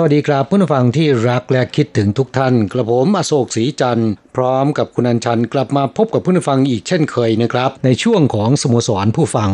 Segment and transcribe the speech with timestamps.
[0.00, 9.50] สวัสดีครับผู้ฟังที่รักและคิดถึงทุกท่าน กระผมอโศกศรีจันทร์พร้อมกับคุณอัญชันกลับมาพบกับผู้ฟังอีกเช่นเคยนะครับ ในช่วงของสโมสรผู้ฟัง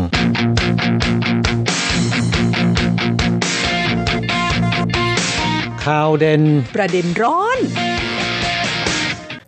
[5.84, 6.42] ข่าวเด่น
[6.74, 7.58] ประเด็นร้อน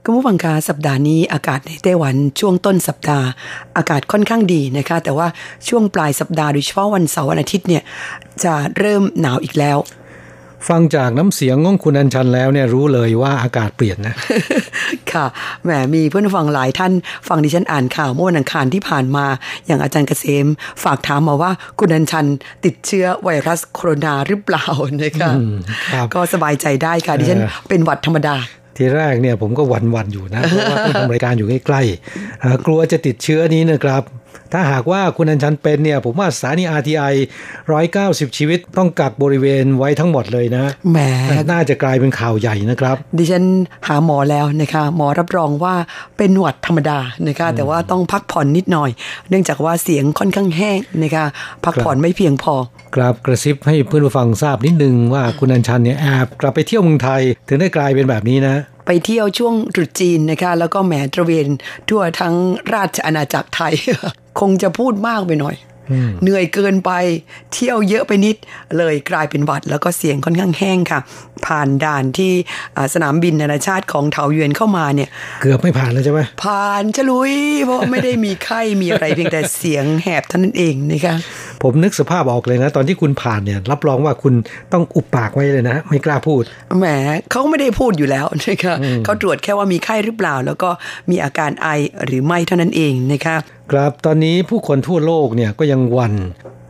[0.05, 3.27] คุณผู้ฟังคะสัปดาห์นี้อากาศในไต้หวันช่วงต้นสัปดาห์
[3.77, 5.29] อากาศค่อนข้างดีนะคะ แต่ว่า
[5.69, 7.83] ช่วงปลายสัปดาห์โดยเฉพาะวันเสาร์วันอาทิตย์เนี่ย
[8.45, 9.79] จะเริ่มหนาวอีกแล้ว
[10.69, 14.15] ฟังจากน้ำเสียงของคุณอัญชันแล้วเนี่ยรู้เลยว่าอากาศเปลี่ยนนะ
[15.13, 15.27] ค่ะ
[15.65, 16.93] แหมมีเพื่อนฟังหลายท่าน
[17.29, 19.27] ฟังดิฉันอ่านข่าวเมื่อวันอังคารที่ผ่านมา
[19.67, 20.47] อย่างอาจารย์เกษม
[20.85, 22.27] ฝากถามมาว่าคุณอัญชัน
[22.65, 24.67] ติดเชื้อไวรัสโคโรนาหรือเปล่า
[25.03, 25.31] นะคะ
[25.93, 28.37] ครับก็สบายใจได้ค่ะดิฉันเป็นหวัดธรรมดา
[28.77, 34.03] ทีแรกเนี่ยผมก็หวันวันๆอยู่นะเพราะว่าต้องทำรายการอยู่ใกล้ๆอ่ากลัวจะติดเชื้อนี้นะครับ
[34.53, 37.15] ถ้าหากว่าคุณอัญชันเป็นเนี่ย ผมว่าสถานี RTI
[37.75, 40.99] 190 ชีวิตต้องกักบริเวณไว้ทั้งหมดเลยนะแหม
[41.53, 43.45] น่าจะกลายเป็นข่าวใหญ่นะครับ ดิฉัน
[43.87, 45.75] หาหมอแล้วนะคะหมอรับรองว่า
[46.17, 48.91] เป็นหวัดธรรมดานะคะแต่ว่าต้องพักผ่อนนิดหน่อย
[49.29, 51.25] เนื่องจากว่าเสียงค่อนข้างแห้งนะคะ
[51.65, 52.55] พักผ่อนไม่เพียงพอ
[52.95, 58.57] ครับกระซิบให้เพื่อนผู้ฟังทราบนิดนึงว่าคุณอัญชันเนี่ยแอบกลับไปเที่ยวเมืองไทย ถึงได้กลายเป็นแบบนี้นะ
[58.87, 61.47] ไปเที่ยวช่วงตรุษจีนนะคะ แล้วก็แหมตระเวน
[61.89, 62.35] ทั่วทั้ง
[62.75, 63.75] ราชอาณาจักรไทย
[64.41, 65.57] คงจะพูดมากไปหน่อย
[66.23, 66.91] เหนื่อยเกินไป
[67.53, 68.37] เที่ยวเยอะไปนิด
[68.79, 71.01] เลยกลายเป็นหวัด แล้วก็เสียงค่อนข้างแห้งค่ะ
[71.47, 72.33] ผ่านด่านที่
[72.77, 75.09] อ่าสนามบินนานาชาติของเถาเยวนเข้ามาเนี่ย
[75.43, 77.33] เกือบไม่ผ่านแล้วใช่ไหมผ่านฉลุย
[77.65, 81.15] เพราะไม่ได้มีไข้มีอะไรเพียงแต่เสียงแหบเท่านั้นเองนะคะ
[81.63, 84.35] ผมนึกสภาพออกเลยนะ ตอนที่คุณผ่านเนี่ย รับรองว่าคุณ
[84.73, 86.43] ต้องอุบปากไว้เลยนะ ไม่กล้าพูด
[86.79, 86.87] แหม
[87.31, 88.75] เขาไม่ได้พูดอยู่แล้วนะคะ
[89.05, 90.71] เขาตรวจแค่ว่ามีไข้หรือเปล่า แล้วก็
[91.11, 91.69] มีอาการไอ
[92.07, 93.37] หรือไม่เท่านั้นเองนะคะ
[93.73, 96.15] ครับตอนนี้ผู้คนทั่วโลกเนี่ยก็ยังวัน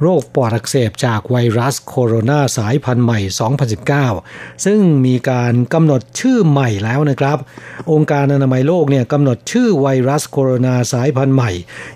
[0.02, 3.20] โรคปอดอักเสบจากไวรัสโคโรนาสายพันธุ์ใหม่
[4.12, 7.38] 2019 ซึ่งมีการกำหนดชื่อใหม่แล้วนะครับ
[7.92, 11.50] องค์การอนามัยโลกเนี่ยกำหนดชื่อไวรัสโคโรนาสายพันธุ์ใหม่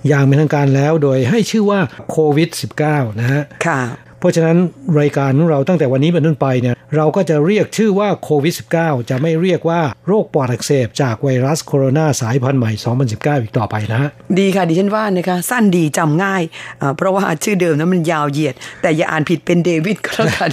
[0.09, 2.49] อย่างเป็นทางการแล้วโดยให้ชื่อว่าโควิด
[2.85, 3.81] -19 นะฮะค่ะ
[4.21, 4.57] เพราะฉะนั้น
[5.01, 12.73] รายการของเราตั้งแต่วันนี้เป็นต้นไปเนี่ยเราก็จะเรียกชื่อว่าโควิด -19 จะไม่เรียกว่าโรคปอดอักเสบจากไวรัสโคโรนาสายพันธุ์ใหม่
[13.07, 16.43] 2019 อีกต่อไปนะ ดีค่ะดิฉันว่านะคะสั้นดีจำง่าย
[16.81, 20.51] อ่าเพราะว่าชื่อเดิมนั้นมันยาวเหยียด แต่อย่าอ่านผิดเป็นเดวิดก็แล้วกัน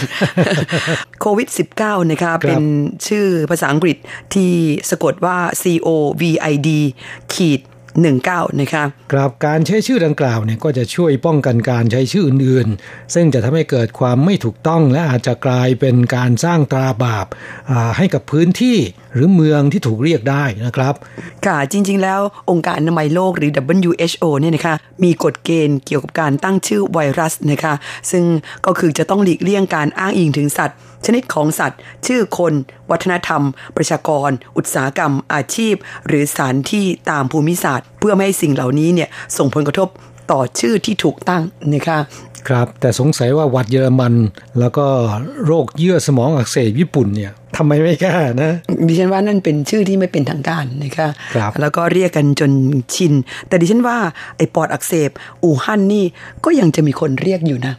[1.22, 1.48] โควิด
[1.80, 2.64] -19 นะคะเป็น
[3.08, 3.98] ชื่อภาษาอังกฤษ
[4.34, 4.52] ที่
[4.90, 5.90] สะกดว่า C O
[6.22, 6.70] V I D
[7.34, 7.62] ขีด
[8.06, 17.28] 19นะคะกราบการใช้ชื่อดังกล่าวเนี่ยก็จะช่วยป้องกันการใช้ชื่ออื่นๆ ซึ่งจะทำให้เกิดความไม่ถูกต้องและอาจจะกลายเป็นการสร้างตราบาป
[17.98, 18.78] ให้กับพื้นที่
[19.14, 20.94] หรือเมืองที่ถูกเรียกได้นะครับ
[21.46, 22.20] ค่ะจริง ๆ แล้ว
[22.50, 23.52] องค์การอนามัยโลกหรือ
[23.84, 27.74] WHO เนี่ยนะคะมีกฎเกณฑ์เกี่ยวกับการตั้งชื่อไวรัสนะคะ
[28.12, 28.24] ซึ่ง
[28.66, 32.54] ก็คือจะต้องหลีกเลี่ยงการอ้างอิงถึงสัตว์ชนิดของสัตว์ ชื่อคน
[32.92, 33.42] วัฒนธรรม
[33.76, 35.76] ประชากร อุตสาหกรรม อาชีพ
[36.08, 39.88] หรือสถานที่ตามภูมิศาสตร์ เพื่อไม่ให้สิ่งเหล่านี้เนี่ยส่งผลกระทบ
[40.32, 41.44] ต่อชื่อที่ถูกตั้ง
[41.74, 42.00] นะคะ
[42.48, 44.14] ครับ แต่สงสัยว่าหวัดเยอรมัน
[44.60, 44.86] แล้วก็
[45.46, 48.14] โรคเยื่อสมองอักเสบญี่ปุ่นเนี่ยทำไมไม่กล้า
[48.44, 48.52] นะ
[48.88, 52.52] ดิฉันว่านั่นเป็นชื่อที่ไม่เป็นทางการนะคะครับแล้วก็เรียกกันจน
[52.96, 53.14] ชิน
[53.48, 53.98] แต่ดิฉันว่า
[54.38, 55.10] ไอ้ปอดอักเสบ
[55.44, 56.06] อู่ฮั่นนี่
[56.46, 57.76] ก็ยังจะมีคนเรียกอยู่นะ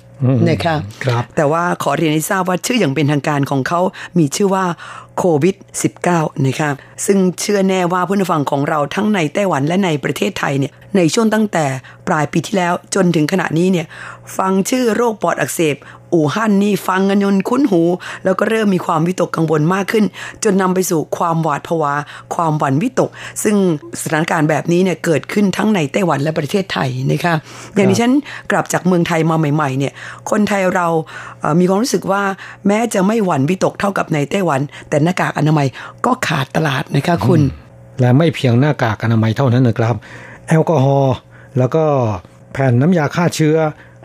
[0.48, 3.80] นะคะครับ แต่ว่าขอเรียนให้ทราบว่าชื่ออย่างเป็นทางการของเขา
[4.18, 4.64] มีชื่อว่า
[5.18, 5.56] โควิด
[6.00, 6.70] -19 นะคะ
[7.06, 11.64] ซึ่งเชื่อแน่ว่าผู้นฟังของเราทั้งในไต้หวันและในประเทศไทยเนี่ย ในช่วงตั้งแต่
[12.08, 13.86] ปลายปีที่แล้วจนถึงขณะนี้เนี่ย
[14.36, 15.76] ฟังชื่อโรคปอดอักเสบ
[16.14, 17.82] อู่ฮั่นนี่ฟังกันจนคุ้นหู
[18.24, 20.04] แล้วก็เริ่มมีความวิตกกังวลมากขึ้น
[20.44, 21.94] จนนำไปสู่ความหวาดผวา
[22.34, 23.10] ความหวั่นวิตก
[23.42, 23.56] ซึ่ง
[24.00, 27.34] สถานการณ์แบบนี้เนี่ยเกิดขึ้นทั้งในไต้หวันและประเทศไทยนะคะ
[27.74, 28.12] อย่างที่ฉัน
[28.50, 29.92] กลับจากเมืองไทยมาใหม่ๆเนี่ย
[30.30, 30.86] คนไทยเรา
[31.40, 32.22] เอ่อมีความรู้สึกว่า
[32.66, 35.66] แม้จะไม่หวั่นวิตกเท่ากับในไต้หวัน แต่หน้ากากอนามัย
[36.06, 37.40] ก็ขาดตลาดนะคะคุณ
[38.00, 39.94] และไม่เพียงหน้ากากอนามัยเท่านั้นนะครับ
[40.48, 41.16] แอลกอฮอล์
[41.58, 41.84] แล้วก็
[42.52, 43.56] แผ่นน้ำยาฆ่าเชื้อ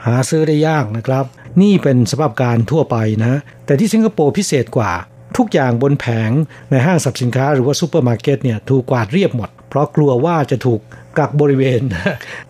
[0.05, 1.25] หาซื้อได้ยากนะครับ
[1.61, 3.33] นี่เป็นสภาพการทั่วไปนะ
[3.65, 4.93] แต่ที่สิงคโปร์พิเศษกว่า
[5.37, 6.31] ทุกอย่างบนแผง
[6.71, 10.79] ในห้างสรรพสินค้าหรือว่าซูเปอร์มาร์เก็ตเนี่ยถูกกวาดเรียบหมด เพราะกลัวว่าจะถูก
[11.17, 11.81] กักบริเวณ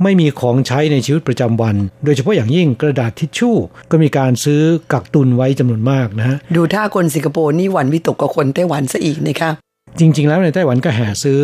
[0.04, 3.56] ไม่มีของใช้ในชีวิตประจำวัน โดยเฉพาะอย่างยิ่งกระดาษทิชชู่
[3.92, 4.62] ก็มีการซื้อ
[4.94, 9.52] กักตุนไว้จำนวนมากนะฮะดูท่าคนสิงคโปร์นี่หวันวิตกกับคนไต้หวันซะอีกนะคะ
[10.00, 11.40] จริง ๆ แล้วในไต้หวันก็แห่ซื้อ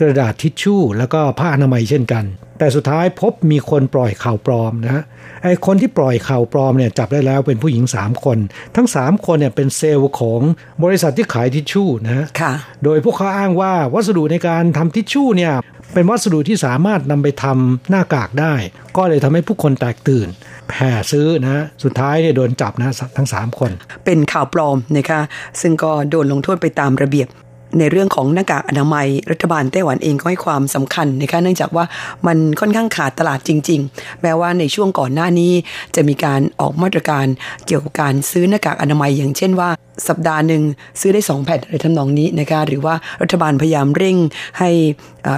[0.00, 2.24] กระดาษทิชชู่ แล้วก็ผ้าอนามัยเช่นกัน
[2.58, 5.04] แต่สุดท้ายพบมีคนปล่อยข่าวปลอมนะฮะ
[5.42, 8.38] ไอ้คนที่ปล่อยข่าวปลอมเนี่ยจับได้แล้วเป็นผู้หญิง 3 คน
[8.76, 10.40] ทั้ง 3 คนเนี่ยเป็นเซลล์ของ
[10.84, 12.52] บริษัทที่ขายทิชชู่นะฮะค่ะ
[12.84, 15.52] โดยพวกเขาอ้างว่าวัสดุในการทำทิชชู่เนี่ย
[15.94, 18.54] เป็นวัสดุที่สามารถนำไปทำหน้ากากได้
[18.96, 20.28] ก็เลยทำให้ผู้คนแตกตื่น
[20.68, 23.70] แผ่ซื้อนะฮะสุดท้ายเนี่ยโดนจับนะทั้ง 3 คน
[24.04, 25.20] เป็นข่าวปลอมนะคะ
[25.60, 27.28] ซึ่งก็โดนลงโทษไปตามระเบียบ
[27.78, 31.84] ในเรื่องของหน้ากากอนามัย รัฐบาลไต้หวันเองก็ให้ความสำคัญนะคะเนื่องจากว่า
[32.26, 35.52] มันค่อนข้างขาดตลาดจริง ๆ แม้ว่าในช่วงก่อนหน้านี้
[35.94, 37.26] จะมีการออกมาตรการ
[37.66, 39.70] เกี่ยวกับการซื้อหน้ากากอนามัย อย่างเช่นว่า
[40.08, 40.62] สัปดาห์หนึ่ง
[41.00, 44.16] ซื้อได้ 2 แผ่นอะไรทำนองนี้นะคะหรือว่ารัฐบาลพยายามเร่ง
[44.58, 44.70] ให้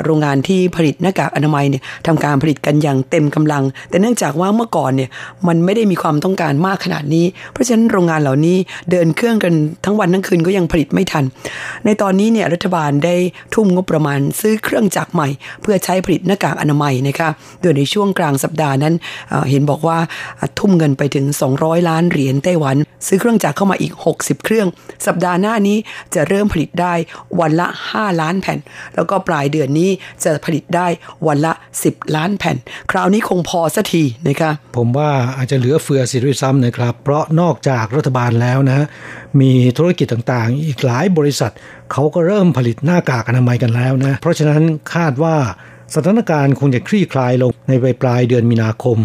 [0.05, 5.11] โรงงานที่ผลิตหน้ากากอนามัยเนี่ยทำการผลิตกันอย่างเต็มกำลัง แต่เนื่องจากว่าเมื่อก่อนเนี่ย
[5.49, 8.57] มันไม่ได้มีความต้องการมากขนาดนี้ เพราะฉะนั้นโรงงานเหล่านี้
[8.91, 9.55] เดินเครื่องกัน
[9.85, 11.25] ทั้งวันทั้งคืนก็ยังผลิตไม่ทัน
[11.85, 13.15] ในตอนนี้เนี่ยรัฐบาลได้
[13.55, 15.29] ทุ่มงบประมาณซื้อเครื่องจักรใหม่
[15.63, 17.29] เพื่อใช้ผลิตหน้ากากอนามัยนะคะ
[17.63, 18.95] โดยในช่วงกลางสัปดาห์นั้น
[19.51, 19.99] เห็นบอกว่า
[20.59, 21.25] ทุ่มเงินไปถึง
[21.57, 22.77] 200 ล้านเหรียญไต้หวัน
[23.07, 24.67] ซื้อเครื่องจักรเข้ามาอีก 60 เครื่อง
[25.07, 25.77] สัปดาห์หน้านี้
[26.15, 26.95] จะเริ่มผลิตได้
[27.41, 28.59] วันละ 5 ล้านแผ่น
[28.95, 29.91] แล้วก็ปลายเดือนนี้
[30.25, 30.87] จะผลิตได้
[31.27, 31.53] วันละ
[31.85, 32.57] 10 ล้านแผ่น
[32.91, 38.87] คราวนี้คงพอสักทีนะคะผมว่าอาจจะเหลือเฟือสิด้วยซ้ำนะครับ เพราะนอกจากรัฐบาลแล้วนะ
[39.41, 41.53] มีธุรกิจต่างๆ อีกหลายบริษัท
[41.93, 44.63] เขาก็เริ่มผลิตหน้ากากอนามัยกันแล้วนะ เพราะฉะนั้น
[44.95, 45.37] คาดว่า
[45.95, 48.99] สถานการณ์คงจะคลี่คลายลงในปลายปลายเดือนมีนาคม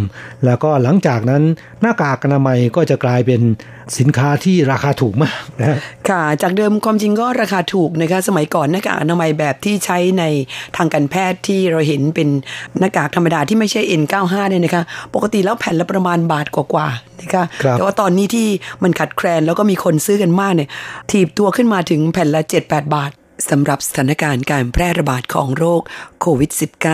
[0.46, 1.44] แล้วก็หลังจากนั้น
[1.82, 3.42] หน้ากากอนามัยก็จะกลายเป็น
[3.98, 5.78] สินค้าที่ราคาถูกมากนะ
[6.10, 10.24] ค่ะ จากเดิมความจริงก็ราคาถูกนะคะสมัยก่อนหน้ากากอนามัยแบบที่ใช้ใน
[10.78, 12.30] ทางการแพทย์ที่เราเห็นเป็น
[12.80, 14.84] หน้ากากธรรมดาที่ไม่ใช่ N95 เนี่ยนะคะ
[15.14, 18.48] ปกติแล้วแผ่นละประมาณบาทกว่าๆนะคะครับแต่ว่าตอนนี้ที่
[18.84, 20.70] มันขัดแคลนแล้วก็มีคนซื้อกันมากเนี่ย
[21.12, 23.12] ถีบตัวขึ้นมาถึงแผ่นละ 7-8 บาท
[23.50, 25.82] สำหรับสถานการณ์การแพร่ระบาดของโรค
[26.22, 26.52] โควิด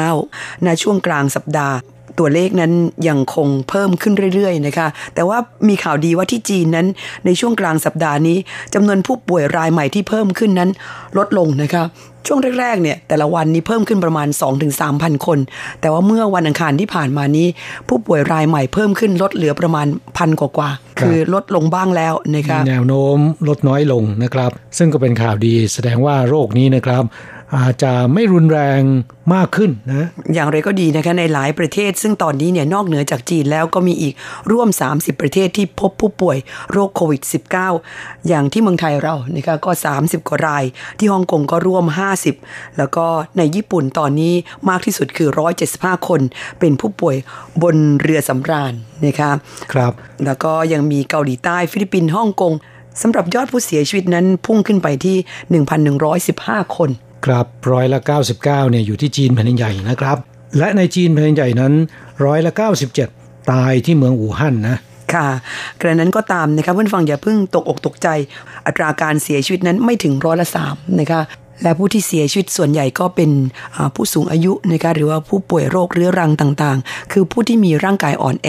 [0.09, 1.75] -19 ในช่วงกลางสัปดาห์
[2.19, 2.73] ตัวเลขนั้น
[3.07, 5.37] ยังคงเพิ่มขึ้นเรื่อยๆนะคะ แต่ว่า
[5.67, 6.87] มีข่าวดีว่าที่จีนนั้น
[7.25, 8.37] ในช่วงกลางสัปดาห์นี้
[8.73, 10.69] จำนวนผู้ป่วยรายใหม่ที่เพิ่มขึ้นนั้น
[11.17, 11.83] ลดลงนะคะ
[12.27, 14.27] ช่วงแรกๆเนี่ยแต่ละวันนี้เพิ่มขึ้นประมาณ
[14.77, 15.39] 2-3,000 คน
[15.81, 17.47] แต่ว่าเมื่อวันอังคารที่ผ่านมานี้
[17.87, 19.87] ผู้ป่วยรายใหม่เพิ่มขึ้นลดเหลือประมาณ
[20.17, 23.17] พันกว่าๆคือลดลงบ้างแล้วนะคะมีแนวโน้ม
[23.47, 27.03] ลดน้อยลงนะครับ ซึ่งก็เป็นข่าวดีแสดงว่าโรคนี้นะครับ
[27.57, 28.81] อาจจะไม่รุนแรง
[29.33, 34.13] มากขึ้นนะอย่างไรก็ดีนะคะในหลายประเทศ ซึ่งตอนนี้เนี่ยนอกเหนือจากจีนแล้วก็มีอีก
[34.51, 36.37] ร่วม 30 ประเทศที่พบผู้ป่วย
[36.71, 37.21] โรคโควิด
[37.75, 40.63] -19 อย่างที่เมืองไทยเรานะคะก็ 30 กว่าราย
[40.97, 41.85] ที่ฮ่องกงก็ร่วม
[42.31, 43.05] 50 แล้วก็
[43.37, 44.33] ในญี่ปุ่นตอนนี้
[44.69, 45.29] มากที่สุดคือ
[45.69, 46.21] 175 คน
[46.59, 47.15] เป็นผู้ป่วย
[47.63, 48.73] บนเรือสำราญ
[49.05, 49.31] นะคะ
[49.73, 49.93] ครับ
[50.25, 52.53] แล้วก็ยังมีเกาหลีใต้ฟิลิปปินส์ฮ่องกง
[53.01, 55.17] สำหรับยอดผู้เสียชีวิตนั้นพุ่งขึ้นไปที่
[56.17, 56.91] 1,115 คน
[57.25, 60.17] ครับร้อยละ 99เนี่ยอยู่ที่จีนแผ่นใหญ่นะครับ
[60.57, 61.73] และในจีนแผ่นดินใหญ่นั้น
[62.25, 62.51] ร้อยละ
[63.01, 64.77] 97 ตายที่เมืองอู่ฮั่นนะ
[65.13, 65.27] ค่ะ
[65.81, 68.07] กระนั้นก็ตามนะคะเพื่อนฟังอย่าเพิ่งตกอกตกใจ
[68.65, 71.21] อัตราการเสียชีวิตนั้นไม่ถึงร้อยละสามนะคะ
[71.63, 73.31] และผู้ที่เสียชีวิตส่วนใหญ่ก็เป็น
[73.95, 78.47] ผู้สูงอายุนะคะหรือว่าผู้ป่วยโรคเรื้อรังต่างๆ คือผู้ที่มีร่างกายอ่อนแอ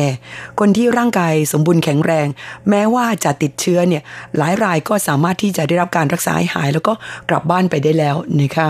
[0.61, 2.27] คนที่ร่างกายสมบูรณ์แข็งแรง
[2.69, 4.03] แม้ว่าจะติดเชื้อเนี่ย
[4.39, 6.93] หลายรายก็สามารถที่จะได้รับการรักษาให้หาย แล้วก็
[7.29, 8.67] กลับบ้านไปได้แล้วนะคะ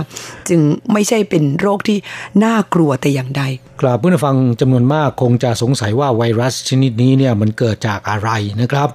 [0.48, 0.60] จึง
[0.92, 1.98] ไม่ใช่เป็นโรคที่
[2.44, 3.42] น่ากลัวแต่อย่างใด
[3.80, 8.30] กราบผู้ฟังจำนวนมากคงจะสงสัยว่าไวรัสชนิดนี้เนี่ยมันเกิดจากอะไร
[8.60, 8.88] นะครับ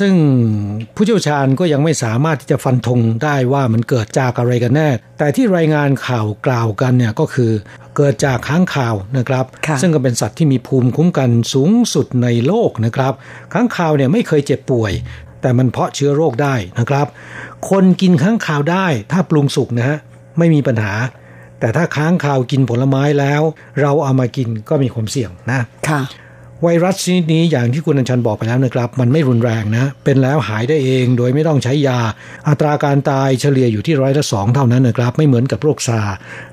[0.00, 0.14] ซึ่ง
[0.94, 7.50] ผู้เชี่ยวชาญก็ยังไม่สามารถที่จะฟันธงได้ว่ามันเกิดจากอะไรกันแน่ แต่ที่รายงานข่าวกล่าวกันเนี่ยก็คือ
[7.96, 13.12] เกิดจากค้างข่าวนะครับค่ะซึ่งก็เป็นสัตว์ที่มีภูมิคุ้มกันสูงสุดในโลกนะครับ
[13.52, 14.92] ค้างข่าวเนี่ยไม่เคยเจ็บป่วย
[15.40, 17.06] แต่มันเพาะเชื้อโรคได้นะครับ
[17.70, 19.98] คนกินค้างข่าวได้ถ้าปรุงสุกนะฮะ
[20.38, 20.94] ไม่มีปัญหา
[21.60, 23.42] แต่ถ้าค้างคาวกินผลไม้แล้ว
[23.80, 26.00] เราเอามากินก็มีความเสี่ยงนะค่ะ
[26.62, 31.98] ไวรัสชนิดนี้อย่างที่คุณอัญชันบอกไปแล้วนะครับ มันไม่รุนแรงนะ เป็นแล้วหายได้เองโดยไม่ต้องใช้ยา
[32.48, 36.00] อัตราการตายเฉลี่ยอยู่ที่ร้อยละสองเท่านั้นนะครับ ไม่เหมือนกับโรคซา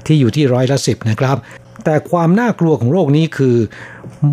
[0.05, 1.37] ที่อยู่ที่ร้อยละสิบนะครับ
[1.85, 3.55] แต่ความน่ากลัวของโรคนี้คือ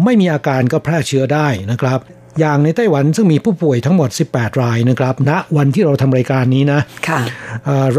[0.04, 1.98] ไม่มีอาการก็แพร่เชื้อได้นะครับ
[2.40, 7.20] อย่างในไต้หวันซึ่งมีผู้ป่วยทั้งหมด 18 รายนะครับณนะวันที่เราทำรายการนี้นะค่ะ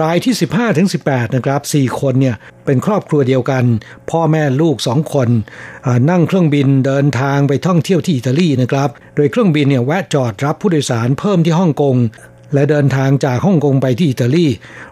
[0.02, 3.64] รายที่ 15ถึง18 นะครับ 4 คนเนี่ยเป็นครอบครัวเดียวกัน
[4.12, 5.30] พ่อแม่ลูก 2 คน
[6.10, 11.96] นั่งเครื่องบินเดินทางไปท่องเที่ยวที่อิตาลีนะครับ โดยเครื่องบินเนี่ยแวะจอดรับผู้โดยสารเพิ่มที่ฮ่องกง
[12.54, 14.46] และเดินทางจากฮ่องกงไปที่อิตาลี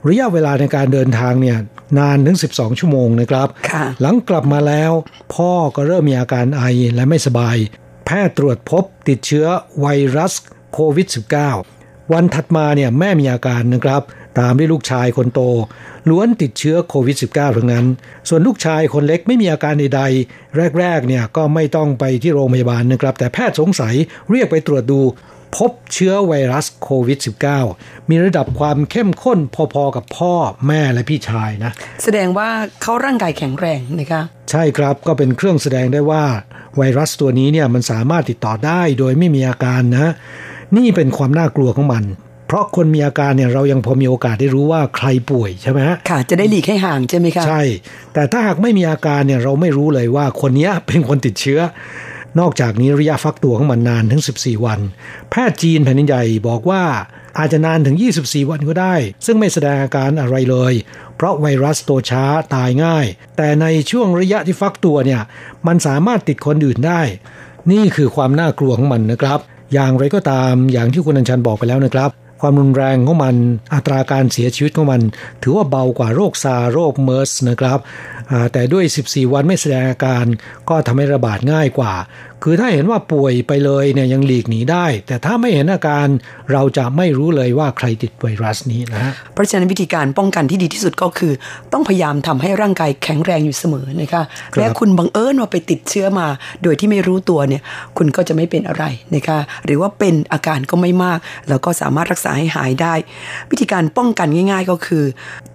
[0.07, 1.57] ระยะเวลาในการเดินทางเนี่ย
[1.97, 3.47] นานถึง 12 ชั่วโมงนะครับ
[4.01, 4.91] หลังกลับมาแล้ว
[5.35, 6.63] พ่อก็เริ่มมีอาการไอ
[6.95, 7.57] และไม่สบาย
[8.09, 9.47] แพทย์ตรวจพบติดเชื้อ
[9.79, 9.87] ไว
[10.17, 10.33] รัส
[10.73, 11.07] โควิด
[11.59, 14.01] -19 วันถัดมาเนี่ยแม่มีอาการนะครับ
[14.39, 15.41] ตามด้วยลูกชายคนโต
[16.09, 17.85] ล้วนติดเชื้อโควิด -19 ทั้งนั้น
[18.29, 23.95] ส่วนลูกชายคนเล็กไม่มีอาการใดๆ แรกๆเนี่ยก็ไม่ต้องไปที่โรงพยาบาลนะครับ แต่แพทย์สงสัย
[24.31, 25.01] เรียกไปตรวจดู
[25.55, 27.19] พบเชื้อไวรัสโควิด
[27.63, 29.39] -19 มีระดับความเข้มข้น
[29.73, 30.33] พอๆกับพ่อ
[30.67, 31.71] แม่และพี่ชายนะ
[32.03, 32.49] แสดงว่า
[32.81, 36.23] เขาร่างกายแข็งแรงนะคะใช่ครับก็เป็นเครื่องแสดงได้ว่า
[36.77, 40.11] ไวรัสตัวนี้เนี่ยมันสามารถติดต่อได้โดยไม่มีอาการนะ
[40.77, 42.03] นี่เป็นความน่ากลัวของมัน
[42.47, 47.61] เพราะคนมีอาการเนี่ยเรายังพอมีโอกาสได้รู้ว่าใครป่วยใช่ไหมค่ะ จะได้หลีกให้ห่างใช่ไหมคะใช่
[48.13, 51.59] แต่ถ้าหากไม่มีอาการเนี่ยเราไม่รู้เลยว่าคนนี้เป็นคนติดเชื้อ
[52.39, 54.79] นอกจากนี้ระยะฟักตัวของมันนานถึง 14 วัน
[55.29, 56.83] แพทย์จีนแผ่นใหญ่บอกว่า
[57.37, 60.73] อาจจะนานถึง 24 วันก็ได้ ซึ่งไม่แสดงอาการอะไรเลย
[61.15, 63.05] เพราะไวรัสตัวช้าตายง่าย
[63.37, 65.21] แต่ในช่วงระยะที่ฟักตัวเนี่ย
[65.67, 67.01] มันสามารถติดคนอื่นได้
[67.71, 69.39] นี่คือความน่ากลัวของมันนะครับ
[69.73, 73.35] อย่างไรก็ตามอย่างที่คุณอัญชันบอกไปแล้วนะครับ ความรุนแรงของมัน
[73.73, 75.01] อัตราการเสียชีวิตของมัน
[75.43, 77.79] ถือว่าเบากว่าโรคซาโรคเมอร์สนะครับ
[78.53, 80.25] แต่ด้วย 14 วันไม่แสดงอาการ
[80.69, 81.93] ก็ทำให้ระบาดง่ายกว่า
[82.43, 86.07] คือถ้าเห็นว่าป่วยไปเลยเนี่ยยังหลีกหนีได้ แต่ถ้าไม่เห็นอาการ
[86.51, 91.33] เราจะไม่รู้เลยว่าใครติดไวรัสนี้นะเพราะฉะนั้นวิธีการป้องกันที่ดีที่สุดก็คือ
[91.73, 94.23] ต้องพยายามทำให้ร่างกายแข็งแรงอยู่เสมอนะคะ
[94.57, 96.27] และคุณบังเอิญว่าไปติดเชื้อมา
[96.63, 97.61] โดยที่ไม่รู้ตัวเนี่ย
[97.97, 98.83] คุณก็จะไม่เป็นอะไร
[99.15, 102.93] นะคะหรือว่าเป็นอาการก็ไม่มาก แล้วก็สามารถรักษาให้หายได้
[103.51, 105.03] วิธีการป้องกันง่าย ๆก็คือ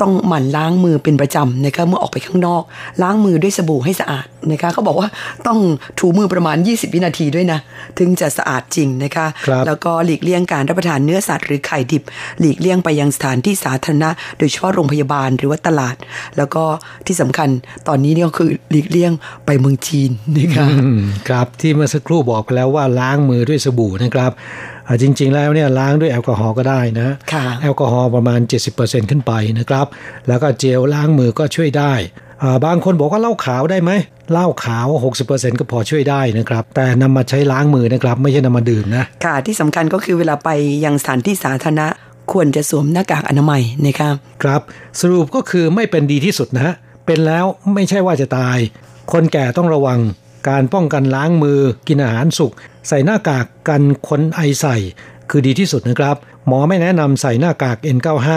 [0.00, 2.62] ต้องหมั่นล้างมือเป็นประจำนะคะเมื่อออกไปข้างนอก
[3.02, 5.08] ล้างมือด้วยสบู่ให้สะอาดนะคะเขาบอกว่า
[5.46, 5.58] ต้อง
[6.00, 7.58] ถูมือประมาณ20วินาทีด้วยนะ
[7.98, 12.02] ถึงจะสะอาดจริงนะคะคแล้วก็หลีกเลี่ยงการรับประทานเนื้อสัตว์หรือไข่ดิบ
[12.40, 15.96] หลีกเลี่ยงไปยังสถานที่สาธารณะ โดยเฉพาะโรงพยาบาลหรือว่าตลาด
[16.36, 16.64] แล้วก็
[17.06, 17.48] ที่สำคัญ
[17.88, 19.12] ตอนนี้นี่ก็คือหลีกเลี่ยง
[19.46, 20.66] ไปเมืองจีนนะคะ
[21.28, 24.32] ครับที่เมื่อสักครู่บอกไปแล้วว่าล้างมือด้วยสบู่นะครับ
[25.02, 27.08] จริง ๆ แล้วเนี่ยล้างด้วยแอลกอฮอล์ก็ได้นะ
[27.62, 28.40] แอลกอฮอล์ประมาณ
[28.74, 29.86] 70%ขึ้นไปนะครับ
[30.28, 31.92] แล้วก็เจลล้างมือก็ช่วยได้
[32.64, 33.90] บางคนบอกว่าเหล้าขาวได้ไหม
[34.32, 34.88] เหล้าขาว
[35.24, 40.50] 60%ก็พอช่วยได้นะครับ แต่นำมาใช้ล้างมือนะครับ ไม่ใช่นำมาดื่มนะค่ะที่สำคัญก็คือเวลาไป
[40.84, 41.86] ยังสถานที่สาธารณะ
[42.32, 44.60] ควรจะสวมหน้ากากอนามัยนะครับครับ
[45.00, 46.74] สรุปก็คือไม่เป็นดีที่สุดนะ
[47.06, 48.58] เป็นแล้วไม่ใช่ว่าจะตาย
[49.12, 50.00] คนแก่ต้องระวัง
[50.48, 52.52] การป้องกันล้างมือ กินอาหารสุก
[52.88, 54.76] ใส่หน้ากากกันคนไอใส่
[55.30, 58.28] คือดีที่สุดนะครับ หมอไม่แนะนำใส่หน้ากาก N95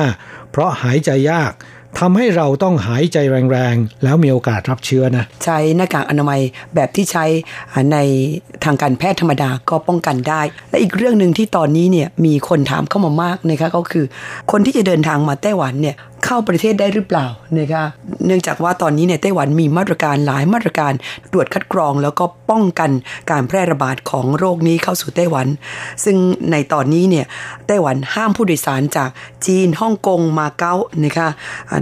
[0.52, 1.52] เพราะหายใจยาก
[2.00, 3.18] ทำให้เราต้องหายใจ
[3.52, 6.40] แรงๆ แล้วมีโอกาสรับเชื้อนะ ใช้หน้ากากอนามัย
[6.76, 7.26] แบบที่ใช้
[7.92, 7.98] ใน
[8.64, 14.06] ทางการแพทย์ธรรมดาก็ป้องกันได้ และอีกเรื่องหนึ่งที่ตอนนี้เนี่ยมีคนถามเข้ามามากนะคะก็คือ
[14.52, 17.28] คนที่จะเดินทางมาไต้หวันเนี่ย เข้าประเทศได้หรือเปล่า
[17.60, 17.84] นะคะ
[18.26, 20.94] เนื่องจากว่าตอนนี้เนี่ยไต้หวันมีมาตรการหลายมาตรการ
[21.32, 22.92] ตรวจคัดกรอง แล้วก็ป้องกัน
[23.32, 25.48] การแพร่ระบาดของโรคนี้เข้าสู่ไต้หวัน
[26.04, 26.18] ซึ่ง
[26.52, 27.26] ในตอนนี้เนี่ย
[27.68, 29.10] ไต้หวันห้ามผู้โดยสารจาก
[29.46, 31.30] จีนฮ่องกงมาเก๊านะคะ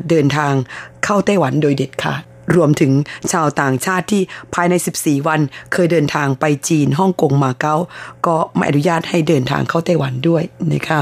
[0.09, 0.53] เดินทาง
[1.05, 2.21] เข้าไต้หวันโดยเด็ดขาด
[2.55, 2.91] รวมถึง
[3.31, 4.21] ชาวต่างชาติที่
[4.53, 5.39] ภายใน 14 วัน
[5.73, 7.75] เคยเดินทางไปจีนฮ่องกงมาเก๊า
[8.25, 10.99] ก็ไม่อนุญาตให้เดินทางเข้าไต้หวันด้วยนะคะ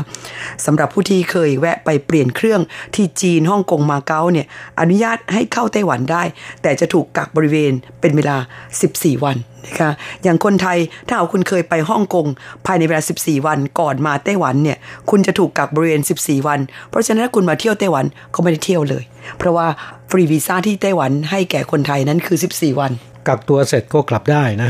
[0.66, 2.62] สำหรับผู้ที่เคยแวะไปเปลี่ยนเครื่อง
[2.96, 4.48] ที่จีนฮ่องกงมาเก๊าเนี่ย
[4.80, 6.24] อนุญาตให้เข้าไต้หวันได้
[6.62, 8.38] แต่จะถูกกักบริเวณเป็นเวลา
[8.82, 9.92] 14 วัน นะคะ
[10.24, 10.78] อย่างคนไทย
[11.08, 12.26] ถ้าเอาคุณเคยไปฮ่องกง
[12.66, 14.78] ภายในเวลา 14 วันก่อนมาไต้หวันเนี่ย
[15.10, 19.04] คุณจะถูกกักบริเวณ 14 วัน เพราะฉะนั้นถ้าคุณมาเที่ยวไต้หวันก็ไม่ได้เที่ยวเลย
[19.38, 19.68] เพราะว่า
[20.10, 22.94] ฟรีวีซ่าที่ไต้หวันให้แก่คนไทยนั้นคือ 14 วัน
[23.28, 24.70] กักตัวเสร็จก็กลับได้นะ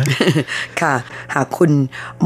[0.82, 0.94] ค่ะ
[1.34, 1.72] หากคุณ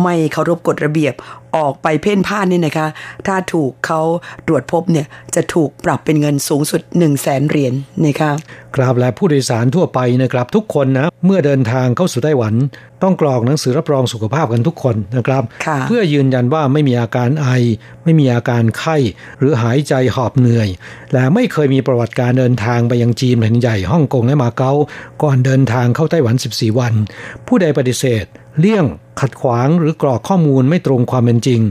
[0.03, 1.13] ไม่เคารพกฎระเบียบ
[1.57, 2.87] ออกไปเพ่นพ่านนี่นะคะ
[3.27, 4.01] ถ้าถูกเขา
[4.47, 7.73] ตรวจพบเนี่ยจะถูกปรับเป็นเงินสูงสุด 1 0 0 0 0แสนเหรียญ
[8.05, 8.31] นะคะ
[8.75, 12.53] กราบและผู้โดยสารทั่วไปนะครับทุกคนนะ เมื่อเดินทางเข้าสู่ไต้หวัน
[13.03, 15.43] ต้องกรอกหนังสือรับรองสุขภาพกันทุกคนนะครับ
[15.87, 17.47] เพื่อยืนยันว่าไม่มีอาการไอ
[18.03, 18.97] ไม่มีอาการไข้
[19.39, 20.69] หรือหายใจหอบเหนื่อย
[21.13, 24.73] และไม่เคยมีประวัติการเดินทางไปยังจีนแผ่นใหญ่ฮ่องกงและมาเก๊า
[25.23, 26.93] ก่อนเดินทางเข้าไต้หวัน 14 วัน
[27.47, 28.25] ผู้ใดปฏิเสธ
[28.59, 28.85] เลี่ยง
[29.21, 31.61] ขัดขวางหรือกรอกข้อมูลไม่ตรงความเป็นจริง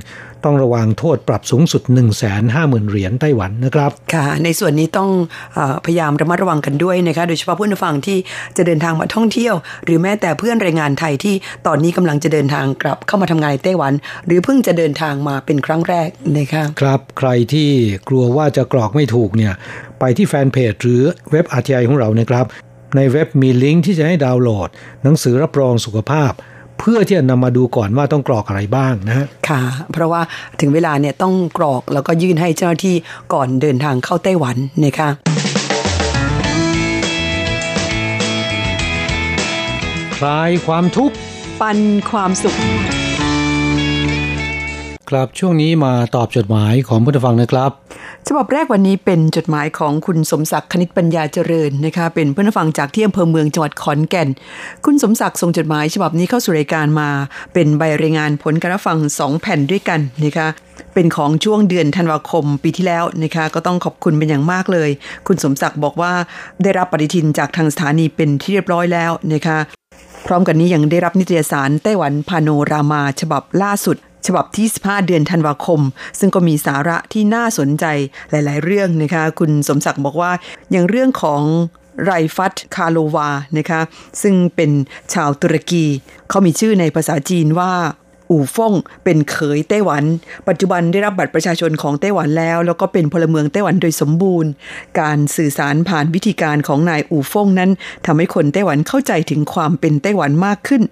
[0.44, 5.10] ต้องระวังโทษปรับสูงสุด 1 5 0 0 0 0 เหรียญไต้หวันนะครับ ค่ะ ในส่วนนี้ต้อง
[5.56, 8.18] อพยายามระมัดระวังกันด้วยนะคะ โดยเฉพาะผู้นฟังที่
[8.56, 11.34] จะเดินทางมาท่องเที่ยว หรือแม้แต่เพื่อนแรงงานไทยที่
[11.66, 13.92] ตอนนี้กำลังจะเดินทางกลับเข้ามาทำงานในไต้หวัน
[14.26, 17.68] หรือเพิ่งจะเดินทางมาเป็นครั้งแรกนะคะครับ ใครที่
[18.08, 19.52] กลัวว่าจะกรอกไม่ถูกเนี่ย
[20.00, 22.46] ไปที่แฟนเพจหรือเว็บ RTI ของเรานะครับ
[22.96, 24.68] ในเว็บมีลิงก์ที่จะให้ดาวน์โหลด
[25.02, 26.32] หนังสือรับรองสุขภาพ
[26.78, 29.62] เพื่อที่จะนำมาดูก่อนว่าต้องกรอกอะไรบ้างนะค่ะ
[29.92, 30.20] เพราะว่า
[30.60, 32.96] ถึงเวลาเนี่ยต้องกรอกแล้วก็ยื่นให้เจ้าหน้าที่
[33.32, 35.08] ก่อนเดินทางเข้าไต้หวันนะคะ
[40.16, 41.16] คลายความทุกข์
[41.60, 41.78] ปัน
[42.10, 42.56] ความสุข
[45.10, 47.70] ครับช่วงนี้มาตอบจดหมายของผู้ฟังนะครับ
[48.28, 54.28] ฉบับแรกวันนี้เป็นจดหมายของคุณสมศักดิ์คณิตปัญญาเจริญนะคะเป็นเพื่อนฟังจากที่อำเภอเมืองจังหวัดขอนแก่น
[54.84, 57.08] คุณสมศักดิ์ส่งจดหมายฉบับนี้เข้าสู่รายการมา
[57.52, 60.49] เป็นใบรายงานผลการรับฟังสองแผ่นด้วยกันนะคะ
[60.94, 64.90] เป็นของช่วงเดือนธันวาคมปีที่แล้วนะคะก็ต้องขอบคุณเป็นอย่างมากเลย
[65.26, 66.12] คุณสมศักดิ์บอกว่า
[66.62, 69.58] ได้รับปฏิทินจากทางสถานีเป็นที่เรียบร้อยแล้วนะคะ
[70.26, 75.80] พร้อมกันนี้ยังได้รับนิตยสารไต้หวันพาโนรามาฉบับล่าสุด ฉบับที่ 15 เดือนธันวาคม
[76.18, 77.84] ซึ่งก็มีสาระที่น่าสนใจ
[78.30, 80.32] หลาย ๆ เรื่องนะคะ คุณสมศักดิ์บอกว่า
[80.70, 81.42] อย่างเรื่องของ
[82.04, 83.28] ไรฟัตคาโลวา
[83.58, 83.80] นะคะ
[84.22, 84.70] ซึ่งเป็น
[85.14, 85.84] ชาวตุรกี
[86.28, 87.72] เขามีชื่อในภาษาจีนว่า
[88.30, 90.04] อู่ฟ่งเป็นเขยไต้หวัน
[90.48, 94.50] ปัจจุบันได้รับบัตรประชาชนของไต้หวันแล้ว แล้วก็เป็นพลเมืองไต้หวันโดยสมบูรณ์
[95.00, 97.70] การสื่อสารผ่านวิธีการของนายอู่ฟ่งนั้น
[98.06, 100.82] ทำให้คนไต้หวันเข้าใจถึงความเป็นไต้หวันมากขึ้น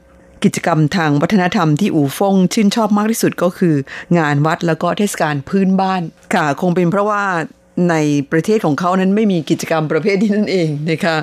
[0.45, 3.75] กิจกรรมทางวัฒนธรรมที่อู่ฟงชื่นชอบมากที่สุดก็คือ
[4.19, 6.03] งานวัดแล้วก็เทศกาลพื้นบ้าน
[6.35, 7.25] ค่ะ คงเป็นเพราะว่า
[7.91, 7.95] ใน
[8.33, 11.17] ประเทศของเขานั้นไม่มีกิจกรรมประเภทนี้นั่นเองนะคะ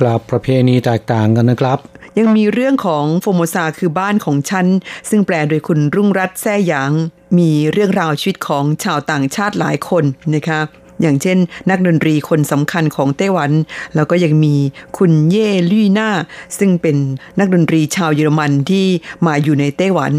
[0.00, 1.78] กลับประเพณีแตกต่างกันนะครับ
[2.18, 4.66] ยังมีเรื่องของโฟโมซาคือบ้านของฉัน
[5.10, 6.92] ซึ่งแปลโดยคุณรุ่งรัตน์แซ่หยาง
[7.38, 10.60] มีเรื่องราวชีวิตของชาวต่างชาติหลายคนนะคะ
[11.00, 11.38] อย่างเช่น
[11.70, 13.52] นักดนตรีคนสำคัญของไต้หวัน
[13.94, 14.54] แล้วก็ยังมี
[14.98, 16.10] คุณเย่ลี่หน่า
[16.58, 16.96] ซึ่งเป็น
[17.38, 18.86] นักดนตรีชาวเยอรมันที่
[19.26, 20.12] มาอยู่ในไต้หวัน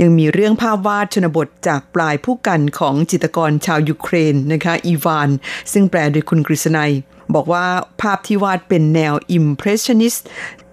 [0.00, 5.30] ยังมีเรื่องภาพวาดชนบทจากปลายผู้กันของจิตรกรชาวยูเครนนะคะอีวาน
[5.72, 6.92] ซึ่งแปลโดยคุณกฤษณัย
[7.34, 7.66] บอกว่า
[8.00, 10.20] ภาพที่วาดเป็นแนว Impressionist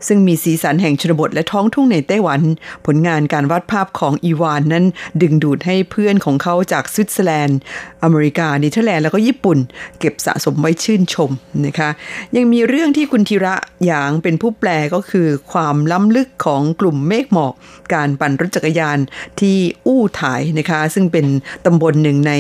[0.08, 2.42] ซึ่งมีสีสันแห่งชนบทและท้องทุ่งในไต้หวัน
[2.86, 4.86] ผลงานการวาดภาพของอีวานนั้น
[5.22, 7.60] ดึงดูดให้เพื่อนของเขาจากสวิตเซอร์แลนด์
[8.04, 9.58] อเมริกาเนเธอร์แลนด์แล้วก็ญี่ปุ่น
[10.00, 11.32] เก็บสะสมไว้ชื่นชม
[11.66, 11.90] นะคะ
[12.36, 13.56] ยังมีเรื่องที่คุณธีระ
[13.86, 17.54] หยางเป็นผู้แปลก็คือความล้ำลึกของกลุ่มเมฆหมอก
[17.94, 18.98] การปั่นรถจักรยาน
[19.40, 21.26] ที่อู้ถ่ายนะคะ ซึ่งเป็น
[21.66, 22.34] ตำบลหนึ่งใน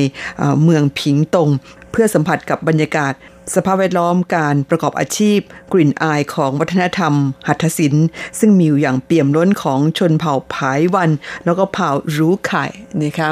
[0.63, 1.49] เมืองผิงตง
[1.91, 3.13] เพื่อสัมผัสกับบรรยากาศ
[3.55, 5.39] สภาพแวดล้อมการประกอบอาชีพ
[5.73, 7.13] กลิ่นอายของวัฒนธรรม
[7.47, 8.07] หัตถศิลป์
[8.39, 11.09] ซึ่งมีอยู่อย่างเปี่ยมล้นของชนเผ่าผายวัน
[11.45, 12.65] แล้วก็เผ่าหลู่ข่าย
[13.03, 13.29] นะคะ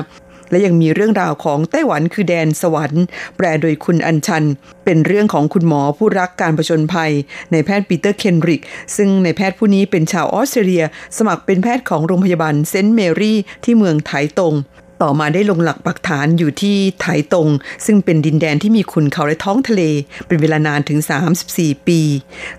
[0.50, 3.06] และยังมีเรื่องราวของไต้หวันคือแดนสวรรค์
[3.38, 4.46] แปลโดยคุณอัญชัน
[4.86, 7.12] เป็นเรื่องของคุณหมอผู้รักการประชนภัย
[7.52, 8.62] นายแพทย์ปีเตอร์เคนริก
[8.96, 10.84] ซึ่งนายแพทย์ผู้นี้เป็นชาวออสเตรเลีย
[11.18, 14.54] สมัครเป็นแพทย์ของโรงพยาบาลเซนต์เมรี่ที่เมืองไถตง
[15.02, 17.48] ต่อมาได้ลงหลักปักฐานอยู่ที่ไถตง
[17.86, 19.82] ซึ่งเป็นดินแดนที่มีขุนเขาและท้องทะเล
[20.28, 21.00] เป็นเวลานานถึง
[21.44, 22.00] 34 ปี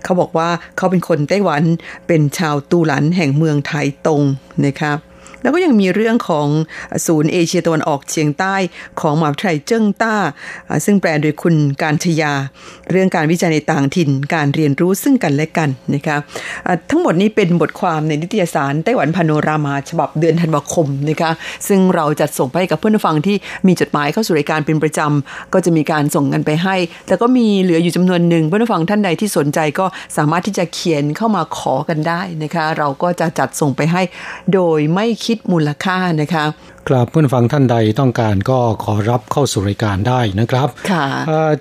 [0.03, 1.63] เขาบอกว่าเขาเป็นคนไต้หวัน
[2.07, 3.73] เป็นชาวตูหลันแห่งเมืองไถ
[4.07, 4.21] ตง
[4.65, 4.97] นะครับ
[5.41, 6.47] แล้วก็ยังมีเรื่องของ
[7.05, 8.55] ศูนย์เอเชียตะวันออกเฉียงใต้
[9.01, 10.15] ของมหาวิทยาลัยเจิ้งต้า
[10.85, 12.33] ซึ่งแปลโดยคุณการชยา
[12.91, 16.17] เรื่องการวิจัยในต่างถิ่นการเรียนรู้ซึ่งกันและกันนะคะ
[16.89, 21.31] ทั้งหมดนี้เป็นบทความในนิตยสารไต้หวันพาโนรามาฉบับเดือนธันวาคมนะคะ
[21.67, 23.35] ซึ่งเราจัดส่งไปกับเพื่อนฟังที่
[23.67, 26.75] มีจดหมายเข้าสู่รายการเป็นประจำก็จะมีการส่งกันไปให้
[27.07, 29.85] แต่ก็มีเหลืออยู่จำนวนหนึ่งเพื่อนฟังท่านใดที่สนใจก็
[30.17, 34.01] สามารถที่จะเขียนเข้ามาขอกันได้นะคะเราก็จะจัดส่งไปให้
[34.53, 36.45] โดยไม่คิดมูลค่านะคะ
[36.87, 41.05] กราบเพื่อนฟังท่านใดต้องการก็ขอรับเข้าสู่รายการได้นะครับค่ะ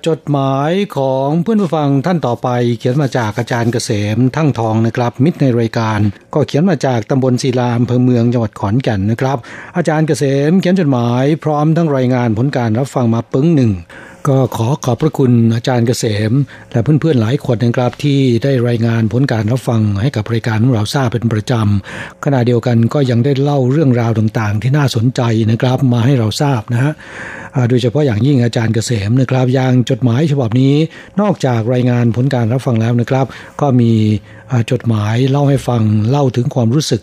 [0.08, 2.48] จดหมายของเพื่อนผู้ฟังท่านต่อไป
[2.78, 5.98] เขียนมาจากอาจารย์เกษมทั้งทองนะครับ มิตรในรายการ
[6.34, 9.38] ก็เขียนมาจากตำบลศิลาอำเภอเมืองจังหวัดขอนแก่นนะครับ
[9.76, 13.72] อาจารย์เกษมเขียนจดหมายพร้อมทั้งรายงานผลการรับฟังมาปึ้งหนึ่ง
[14.28, 16.32] ก็ขอขอบพระคุณอาจารย์เกษม
[16.72, 26.92] และเพื่อนๆหลายคนนะครับที่ได้รายงานผลการรับฟังให้กับรายการของเราทราบเป็นประจำขณะเดียวกันก็ยังได้เล่าเรื่องราวต่างๆ ที่น่าสนใจนะครับมาให้เราทราบนะฮะ
[27.68, 30.74] โดยเฉพาะอย่างยิ่งอาจารย์เกษมนะครับยังจดหมายฉบับนี้
[31.20, 33.26] นอกจากรายงานผลการรับฟังแล้วนะครับ
[33.60, 33.92] ก็มี
[34.70, 37.02] จดหมายเล่าให้ฟังเล่าถึงความรู้สึก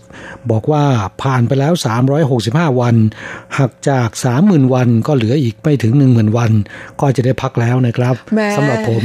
[0.52, 0.84] บอกว่า
[1.22, 1.74] ผ่านไปแล้ว
[2.28, 2.96] 365 วัน
[3.60, 4.10] หักจาก
[4.42, 6.52] 30,000 วันก็เหลืออีกไม่ถึง 10,000 วัน
[7.02, 9.04] ก็จะได้พักแล้วนะครับแม่สำหรับผม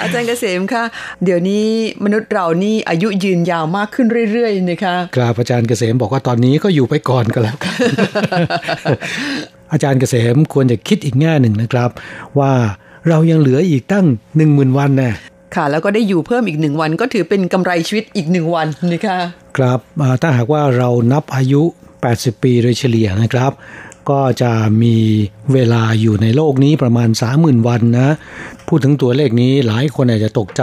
[0.00, 0.84] อาจารย์เกษมคะ
[1.24, 1.64] เดี๋ยวนี้
[2.04, 7.76] มนุษย์เรานี่อายุยืนยาวมากขึ้นเรื่อยๆนะคะกราบอาจารย์เกษมบอกว่าตอนนี้ก็อยู่ไปก่อนก็แล้วกัน
[9.72, 11.90] อาจารย์เกษมควรจะคิดอีกแง่หนึ่งนะครับ
[12.38, 12.52] ว่า
[13.08, 14.06] เรายังเหลืออีกตั้ง
[14.36, 15.10] หนึ่งหมื่นวันแน่
[15.54, 19.18] ค่ะ แล้วก็ได้อยู่เพิ่มอีกหนึ่งวัน ก็ถือเป็นกำไรชีวิตอีกหนึ่งวันนะคะ
[19.56, 21.62] ครับอ่าถ้าหากว่าเรานับอายุ
[22.02, 23.52] 80 ปีโดยเฉลี่ยนะครับ
[24.10, 24.96] ก็จะมี
[25.52, 27.08] เวลาอยู่ในโลกนี้ประมาณ
[27.38, 28.08] 30,000 วันนะ
[28.68, 30.62] พูดถึงตัวเลขนี้หลายคนอาจจะตกใจ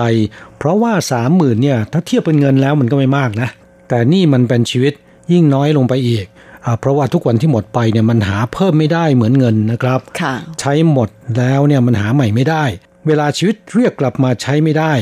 [0.58, 0.94] เพราะว่า
[1.28, 3.50] 30,000เนี่ยถ้าเทียบเป็นเงินแล้วมันก็ไม่มากนะ
[3.90, 4.94] แต่นี่มันเป็นชีวิต
[5.32, 6.26] ยิ่งน้อยลงไปอีก
[6.66, 12.64] อ่าเพราะว่าทุกวันที่หมดไปเนี่ยมันหาเพิ่มไม่ได้เหมือนเงินนะครับค่ะใช้หมดแล้วเนี่ยมันหาใหม่ไม่ได้
[13.08, 14.94] เวลาชีวิตเรียกกลับมาใช้ไม่ได้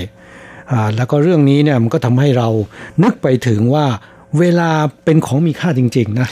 [0.72, 2.48] อ่าแล้วก็เรื่องนี้เนี่ยมันก็ทำให้เรา
[3.04, 3.86] นึกไปถึงว่า
[4.40, 4.70] เวลา
[5.06, 6.28] เป็นของมีค่าจริง ๆ นะ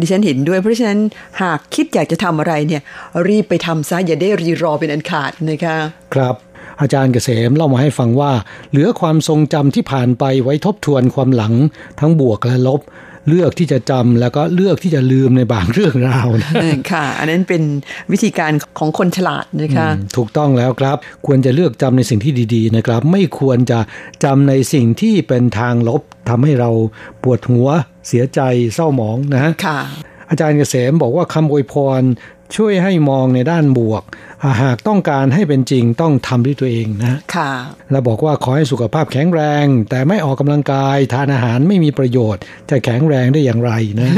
[0.00, 1.00] ดิฉันเห็นด้วยเพราะฉะนั้น
[1.42, 2.82] หากคิดอยากจะทำอะไรเนี่ย
[3.28, 5.76] รีบไปทำซะอย่าได้รีรอเป็นอันขาดนะคะ
[6.14, 6.34] ครับ
[6.80, 8.32] อาจารย์เกษมเล่ามาให้ฟังว่า
[8.70, 11.54] เหลือความทรงจำที่ผ่านไปไว้ทบทวนความหลัง
[12.00, 12.82] ทั้งบวกและลบ
[13.28, 17.62] เลือกที่จะจำแล้วก็เลือกที่จะลืมในบางเรื่องราวนะเออค่ะ อันนั้นเป็น
[18.12, 20.96] วิธีการของคนฉลาดนะคะอืมถูกต้องแล้วครับ
[21.26, 23.78] ควรจะเลือกจำในสิ่งที่ดีๆนะครับ ไม่ควรจะ
[24.24, 26.70] จำในสิ่งที่เป็นทางลบทำให้เรา
[27.22, 27.68] ปวดหัว
[28.08, 28.40] เสียใจ
[28.74, 29.80] เศร้าหมองนะค่ะ
[30.30, 32.02] อาจารย์เกษมบอกว่าคำอวยพร
[32.56, 34.02] ช่วยให้มองในด้านบวก
[34.42, 37.52] อ่าหากต้องการให้เป็นจริงต้องทำด้วยตัวเองนะค่ะ
[37.90, 44.10] และบอกว่าขอให้สุขภาพแข็งแรง แต่ไม่ออกกำลังกาย ทานอาหารไม่มีประโยชน์ จะแข็งแรงได้อย่างไรนะ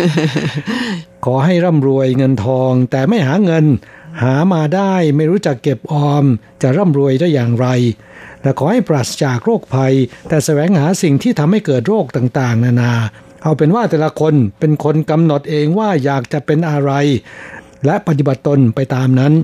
[1.24, 3.64] ขอให้ร่ำรวยเงินทอง แต่ไม่หาเงิน
[4.22, 6.24] หามาได้ไม่รู้จักเก็บออม
[6.62, 7.66] จะร่ำรวยได้อย่างไร
[8.42, 9.94] และขอให้ปราศจากโรคภัย
[10.28, 12.94] แต่แสวงหาสิ่งที่ทำให้เกิดโรคต่างๆ นานา
[13.42, 16.92] เอาเป็นว่าแต่ละคนเป็นคนกำหนดเองว่าอยากจะเป็นอะไร
[17.86, 19.34] และปฏิบัติตนไปตามนั้น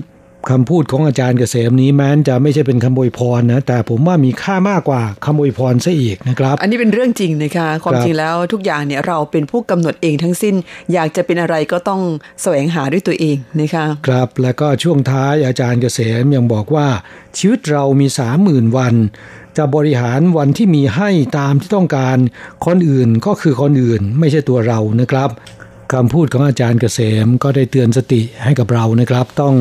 [0.49, 10.55] คำพูดของอาจารย์เกษมนี้แม้นจะไม่ใช่เป็นคำอวยพรนะแต่ผมว่ามีค่ามากกว่าคำอวยพรซะอีกนะครับ อันนี้เป็นเรื่องจริงนะคะความครับจริงแล้วทุกอย่างเนี่ยเราเป็นผู้กำหนดเองทั้งสิ้น
[10.93, 12.01] อยากจะเป็นอะไรก็ต้อง
[12.41, 16.87] แสวงหาด้วยตัวเองนะคะครับแล้วก็ช่วงท้ายอาจารย์เกษมยังบอกว่า
[17.37, 18.95] ชีวิตเรามีสามหมื่นวัน
[19.57, 22.17] จะบริหารวันที่มีให้ตามที่ต้องการ
[22.65, 25.29] คนอื่นก็คือคนอื่นไม่ใช่ตัวเรานะครับ
[25.93, 29.55] คำพูดของอาจารย์เกษมก็ได้เตือนสติให้กับเรานะครับ ต้อง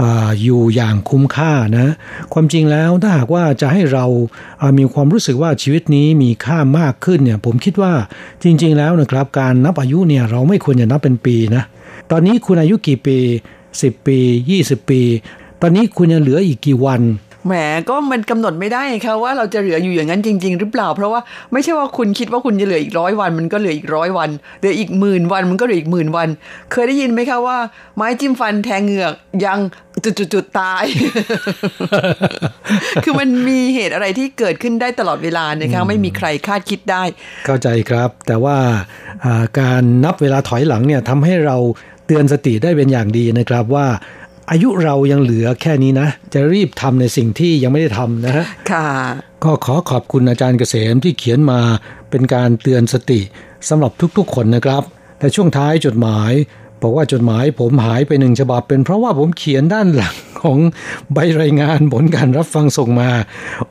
[0.00, 0.02] อ
[0.42, 1.86] อยู่อย่างคุ้มค่านะ
[2.32, 4.04] ความจริงแล้วถ้าหากว่าจะให้เรา
[4.60, 7.92] อ่ามีความรู้สึกว่าชีวิตนี้มีค่ามากขึ้นเนี่ย ผมคิดว่า
[8.42, 11.62] จริง ๆ แล้วนะครับ การนับอายุเนี่ยเราไม่ควรจะนับเป็นปีนะ
[12.10, 13.18] ตอนนี้คุณอายุกี่ปี
[13.62, 14.18] 10 ปี
[14.58, 15.00] 20 ปี
[15.62, 17.00] ตอนนี้คุณยังเหลืออีกกี่วัน
[17.46, 17.52] แหม
[17.88, 21.20] ก็มันกำหนดไม่ได้ค่ะว่าเราจะเหลืออยู่อย่างนั้นจริง ๆ หรือเปล่า เพราะว่า
[21.52, 26.28] ไม่ใช่ว่าคุณคิดว่าคุณจะเหลืออีกร้อยวัน มันก็เหลืออีกร้อยวันเหลืออีกหมื่นวันมันก็เหลืออีกหมื่นวัน
[26.72, 27.58] เคยได้ยินไหมคะว่า
[27.96, 29.58] ไม้จิ้มฟันแทงเหงือกยัง
[30.04, 30.84] จุดๆๆตาย
[33.04, 37.02] คือมันมีเหตุอะไรที่เกิดขึ้นได้ตลอดเวลานะคะไม่มีใครคาดคิดได้
[37.46, 38.56] เข้าใจครับ แต่ว่า
[39.24, 41.56] อ่าการนับเวลาถอยหลังเนี่ยทำให้เรา
[42.06, 43.86] เตือนสติได้เป็นอย่างดีนะครับว่า
[44.50, 48.88] อายุเรายังเหลือแค่นี้นะ จะรีบทำในสิ่งที่ยังไม่ได้ทำนะฮะค่ะ
[49.44, 51.60] ก็ขอขอบคุณอาจารย์เกษมที่เขียนมา
[52.10, 53.20] เป็นการเตือนสติ
[53.68, 54.82] สำหรับทุกๆคนนะครับ
[55.18, 56.32] แต่ช่วงท้ายจดหมาย
[56.82, 60.58] บอกว่าจดหมายผมหายไปหนึ่งฉบับเป็นเพราะว่าผมเขียนด้านหลัง ของ
[61.14, 63.10] ใบรายงานผลการรับฟังส่งมา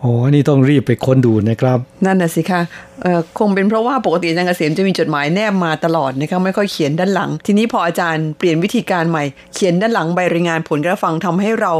[0.03, 2.61] อ๋อ นี่ต้องรีบไปค้นดูนะครับ นั่นน่ะสิคะ
[3.03, 11.73] เอ่อคงเป็นเพราะว่าปกติอาจารย์เกษมจะมีจดหมายแนบมาตลอดนะคะไม่ค่อยเขียนด้านหลัง ทีนี้พออาจารย์เปลี่ยนวิธีการใหม่ เขียนด้านหลังใบรายงานผลการฟังทำให้เรา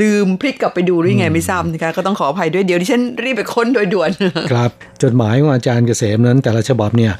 [0.00, 4.10] ลืมพลิกกลับไปดูหรือยังไงไม่ทราบนะคะก็ต้องขออภัยด้วยเดี๋ยวดิฉันรีบไปค้นโดยด่วน
[4.52, 4.70] ครับ
[5.02, 7.12] จดหมายของอาจารย์เกษมนั้น แต่ละฉบับเนี่ย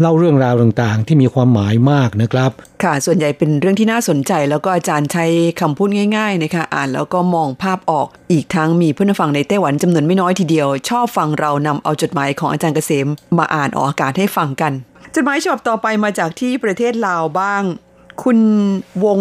[0.00, 2.50] เล่าเรื่องราวต่างๆ ที่มีความหมายมากนะครับ
[2.84, 5.24] ค่ะส่วนใหญ่เป็นเรื่องที่น่าสนใจแล้วก็อาจารย์ใช้
[5.60, 13.08] คำพูดง่ายๆนะคะอ่านแล้วก็มองภาพออก อีกทั้งมีเพื่อนฟังในไต้หวันจำนวนไม่น้อยทีเดียว ชอบฟังเรานำเอาจดหมายของอาจารย์เกษม
[13.38, 14.72] มาอ่านออกอากาศให้ฟังกัน
[15.14, 17.62] จดหมายฉบับต่อไปมาจากที่ประเทศลาวบ้าง
[18.22, 18.38] คุณ
[19.04, 19.20] วง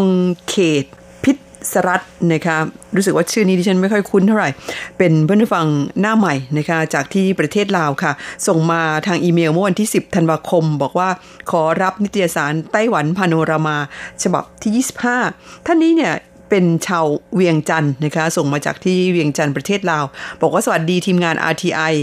[0.49, 0.85] เขต
[1.23, 1.31] พิ
[1.73, 2.01] ศรัต
[2.33, 2.57] นะคะ
[2.95, 4.49] รู้สึกว่าชื่อนี้ดิฉันไม่ค่อยคุ้นเท่าไหร่
[4.97, 5.67] เป็นเพื่อนฟัง
[6.01, 8.11] หน้าใหม่นะคะจากที่ประเทศลาวค่ะ
[8.47, 11.09] ส่งมาทางอีเมลเมื่อวันที่ 10 ธันวาคม บอกว่า
[11.51, 13.77] ขอรับนิตยสารไต้หวันพาโนรามา
[14.23, 14.85] ฉบับที่
[15.23, 16.13] 25 ท่านนี้เนี่ย
[16.51, 20.05] เป็นชาวเวียงจันทร์นะคะ ส่งมาจากที่เวียงจันทร์ประเทศลาว
[20.41, 21.93] บอกว่าสวัสดีทีมงาน RTI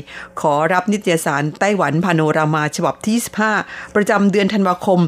[0.41, 3.19] ขอรับนิตยสารไต้หวันพาโนรามาฉบับที่
[3.57, 5.01] 25 ประจำเดือนธันวาคม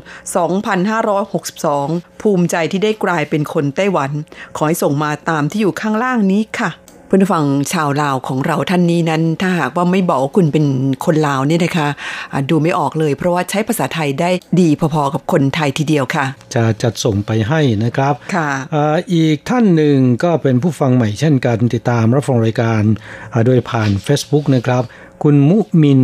[1.26, 4.10] 2562 ภูมิใจที่ได้กลายเป็นคนไต้หวัน
[4.56, 6.70] ขอให้ส่งมาตามที่อยู่ข้างล่างนี้ค่ะ
[7.12, 10.66] พื่อนฟังชาวลาวของเราท่านนี้นั้น ถ้าหากว่าไม่บอกคุณเป็น
[11.04, 22.82] คนลาวเนี่ยนะคะะดูไม่ออกเลยเพราะว่าใช้ภาษาไทยได้ดีพอๆกับคนไทยทีเดียวค่ะ จะจัดส่งไปให้นะครับค่ะอ่าอีกท่านหนึ่งก็เป็นผู้ฟังใหม่เช่นกันติดตามรับฟังรายการ
[23.32, 24.82] อ่าโดยผ่าน Facebook นะครับ
[25.22, 26.00] คุณมุมิน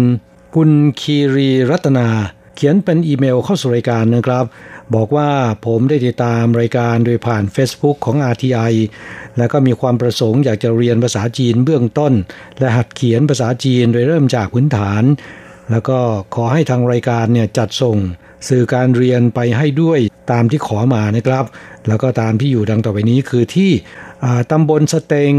[0.54, 2.08] คุณคีรีรัตนา
[2.56, 4.44] เขียนเป็นอีเมลเข้าสู่รายการนะครับ
[4.94, 5.30] บอกว่า
[5.66, 8.72] ผมได้ติดตามรายการโดยผ่าน Facebook ของ RTI
[9.38, 12.12] และก็มีความประสงค์อยากจะเรียนภาษาจีนเบื้องต้น
[12.58, 15.02] และหัดเขียนภาษาจีนโดยเริ่มจากพื้นฐาน
[15.70, 15.98] แล้วก็
[16.34, 17.96] ขอให้ทางรายการเนี่ยจัดส่ง
[18.48, 19.98] สื่อการเรียนไปให้ด้วย
[20.32, 21.44] ตามที่ขอมานะครับ
[21.88, 23.70] แล้วก็ตามที่อยู่ดังต่อไปนี้คือที่
[24.50, 25.32] ตำบลสเตง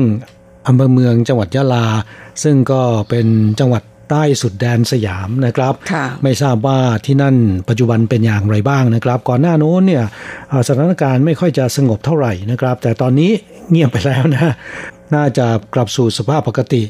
[0.67, 1.85] อำเภอเมืองจังหวัดยะลา
[2.43, 3.27] ซึ่งก็เป็น
[3.59, 7.35] จังหวัด ใต้สุดแดนสยามนะครับค่ะไม่ทราบว่าที่นั่น
[7.69, 10.03] ปัจจุบันเป็นอย่างไรบ้างนะครับ ก่อนหน้าโน้นเนี่ย
[10.51, 13.31] อ่าสถานการณ์ไม่ค่อยจะสงบเท่าไหร่นะครับ แต่ตอนนี้
[13.71, 14.53] เงียบไปแล้วนะ
[15.15, 16.81] น่าจะกลับสู่สภาพปกติ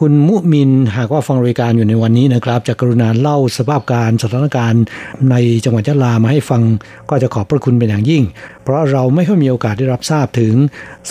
[0.00, 4.84] คุณมุมินหากว่าฟังรายการอยู่ในวันนี้นะครับ จะกรุณาเล่าสภาพการสถานการณ์
[5.30, 6.62] ในจังหวัดยะลามาให้ฟัง
[7.10, 8.22] ก็จะขอบพระคุณเป็นอย่างยิ่ง
[8.62, 10.54] เพราะเราไม่ค่อยมีโอกาสได้รับทราบถึง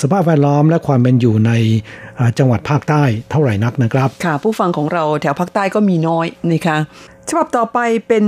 [0.01, 1.51] สภาพแวดล้อมและความเป็นอยู่ใน
[2.37, 6.77] จังหวัดภาคใต้เท่าไหร่นักนะครับ ค่ะ ผู้ฟังของเราแถวภาคใต้ก็มีน้อยนะคะ
[7.29, 8.25] ฉบับต่อไปเป็น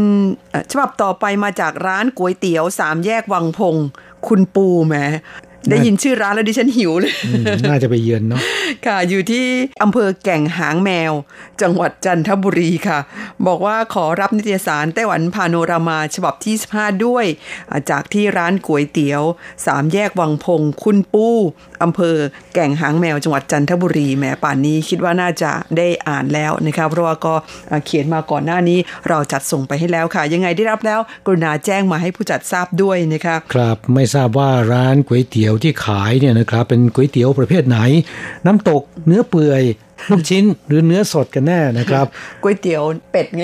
[0.72, 3.76] ฉบับต่อไปมาจากร้านก๋วยเตี๋ยวสามแยกวังพง
[4.28, 4.96] คุณปูแหม
[5.70, 8.42] ได้ยินชื่อร้านแล้วดิฉันหิวเลยอืมน่าจะไปเยือนเนาะ
[8.86, 9.46] ค่ะ อยู่ที่
[9.84, 11.14] อำเภอแก่งหางแมว
[11.62, 13.00] จังหวัดจันทบุรีค่ะ
[13.48, 17.26] บอกว่าขอรับนิตยสารไต้หวันพาโนรามาฉบับที่ 15 ด้วย
[17.70, 19.22] อ่าจากที่ร้านก๋วยเตี๋ยว
[19.66, 21.28] สามแยกวังพงคุณปู
[21.84, 22.16] อำเภอ
[22.54, 27.34] แก่งหางแมวจังหวัดจันทบุรีแหมป่านนี้คิดว่าน่าจะได้อ่านแล้วนะคะเพราะว่าก็
[27.86, 37.80] เขียนมาก่อนหน้านี้เราจัดส่งไปให้แล้วค่ะ ยังไงได้รับแล้วกรุณาแจ้งมาให้ผู้จัดทราบด้วยนะคะครับไม่ทราบว่าร้านก๋วยเตี๋ยวที่ขายเนี่ยนะครับเป็นก๋วยเตี๋ยวประเภทไหน
[38.46, 39.63] น้ำตกเนื้อเปื่อย
[40.10, 42.06] ลูกชิ้นหรือเนื้อสดกันแน่นะครับ
[42.44, 43.44] ก๋วยเตี๋ยวเป็ดไง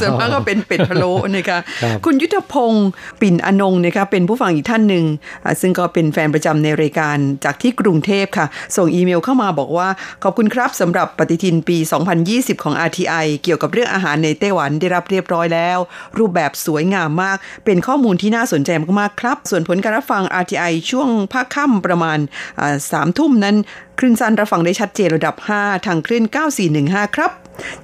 [0.00, 2.88] ส่วนมากก็เป็นเป็ดพะโล้นะคะครับคุณยุทธพงศ์
[3.20, 5.04] ปิ่นอนงนะคะเป็นผู้ฟังอีกท่านหนึ่ง
[5.44, 8.46] อ่าซึ่งก็เป็นแฟนประจำในรายการจากที่กรุงเทพค่ะ
[8.76, 9.88] ส่งอีเมลเข้ามาบอกว่า
[10.22, 11.76] ขอบคุณครับสำหรับปฏิทินปี
[12.20, 15.78] 2020 ของ RTI เกี่ยวกับเรื่องอาหารในไต้หวันได้รับเรียบร้อยแล้ว
[16.18, 18.70] รูปแบบสวยงามมาก เป็นข้อมูลที่น่าสนใจ
[19.00, 22.18] มากๆครับ ส่วนผลการรับฟัง RTI ช่วงภาคค่ำประมาณ
[22.60, 23.56] อ่าสามทุ่มนั้น
[23.98, 26.24] คลื่นสั้นรับฟังได้ชัดเจนระดับ 5 ทางคลื่น
[26.68, 27.30] 9415 ครับ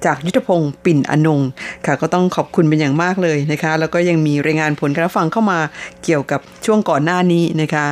[0.05, 1.41] จากยุทธพงศ์ปิ่นอนง
[1.85, 5.59] ค่ะ ก็ต้องขอบคุณเป็นอย่างมากเลยนะคะ แล้วก็ยังมีรายงานผลการฟังเข้ามา
[6.03, 7.85] เกี่ยวกับช่วงก่อนหน้านี้นะคะ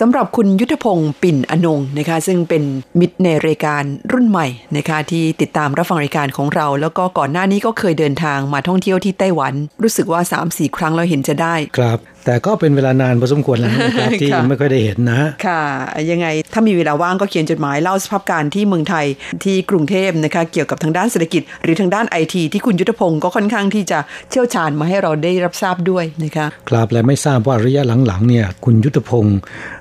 [0.00, 2.62] สำหรับคุณยุทธพงศ์ปิ่นอนงนะคะ ซึ่งเป็น
[3.00, 15.62] มิตรในรายการรุ่นใหม่นะคะที่ติดตามรับฟังรายการของเรา แล้วก็ก่อนหน้านี้ก็เคยเดินทางมาท่องเที่ยวที่ไต้หวัน รู้สึกว่า 3-4 ครั้งเราเห็นจะได้ครับ แต่ก็เป็นเวลานานพอสมควรแล้วนะครับที่ค่ะไม่ค่อยได้เห็นนะค่ะ
[16.10, 19.06] ยังไงถ้ามีเวลาว่างก็เขียนจดหมายเล่าสภาพการที่เมืองไทย
[19.44, 23.98] ที่กรุงเทพนะคะเกี่ยวกับทางด้านเศรษฐกิจ หรือทางด้านไอทีที่คุณยุทธพงศ์ก็ค่อนข้างที่จะ
[24.30, 29.38] เชี่ยวชาญมาให้เราได้รับทราบด้วยนะคะครับและไม่ทราบว่าระยะหลังๆเนี่ยคุณยุทธพงศ์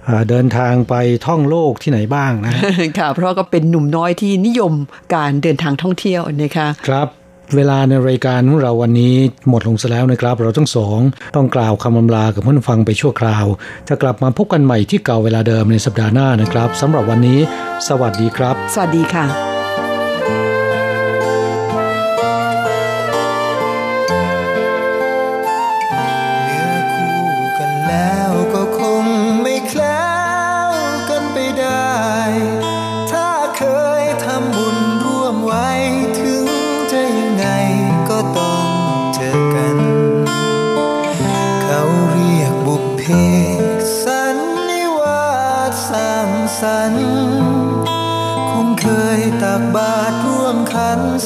[0.07, 0.93] อ่าเดินทางไป
[1.27, 2.53] ท่องโลกที่ไหนบ้างนะ
[2.99, 4.73] ค่ะเพราะว่าก็เป็นหนุ่มน้อยที่นิยม
[5.15, 7.07] การเดินทางท่องเที่ยวนะคะครับ
[7.55, 9.15] เวลาในรายการของเราวันนี้
[9.49, 10.99] หมดลงซะแล้วนะครับ เราทั้งสอง
[11.35, 13.45] ต้องกล่าวคำอำลากับผู้ฟังไปชั่วคราว
[13.87, 17.39] จะกลับมาพบกันใหม่ที่เก่าเวลาเดิมในสัปดาห์หน้านะครับสำหรับวันนี้
[17.87, 19.48] สวัสดีครับ สวัสดีค่ะ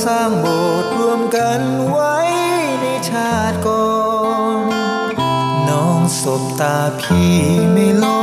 [0.05, 2.15] สร้างโบสถ์รวมกันไว้
[2.81, 3.89] ในชาติก่อ
[4.55, 4.57] น
[5.69, 7.33] น้องสบตาพี่
[7.73, 8.05] ไม่ล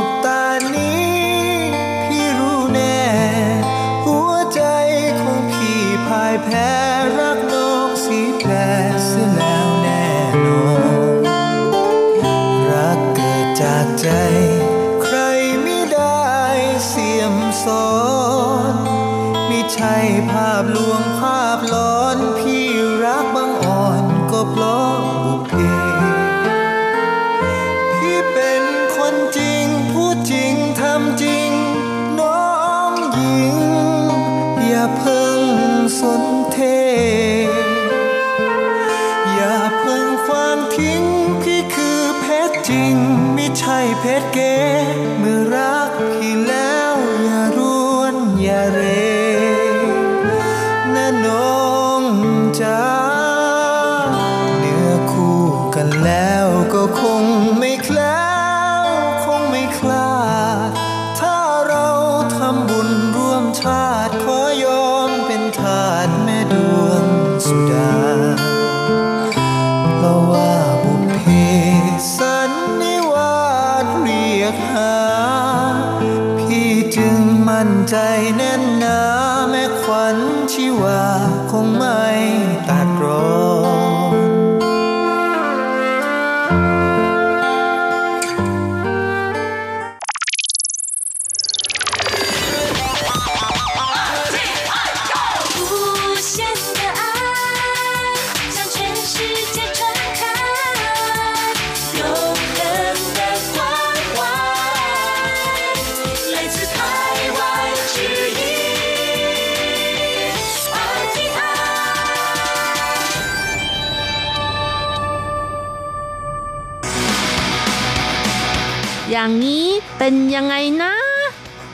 [120.03, 120.93] เป็นยังไงนะ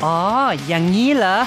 [0.04, 0.20] อ๋อ
[0.68, 1.38] อย่างนี้เหรอ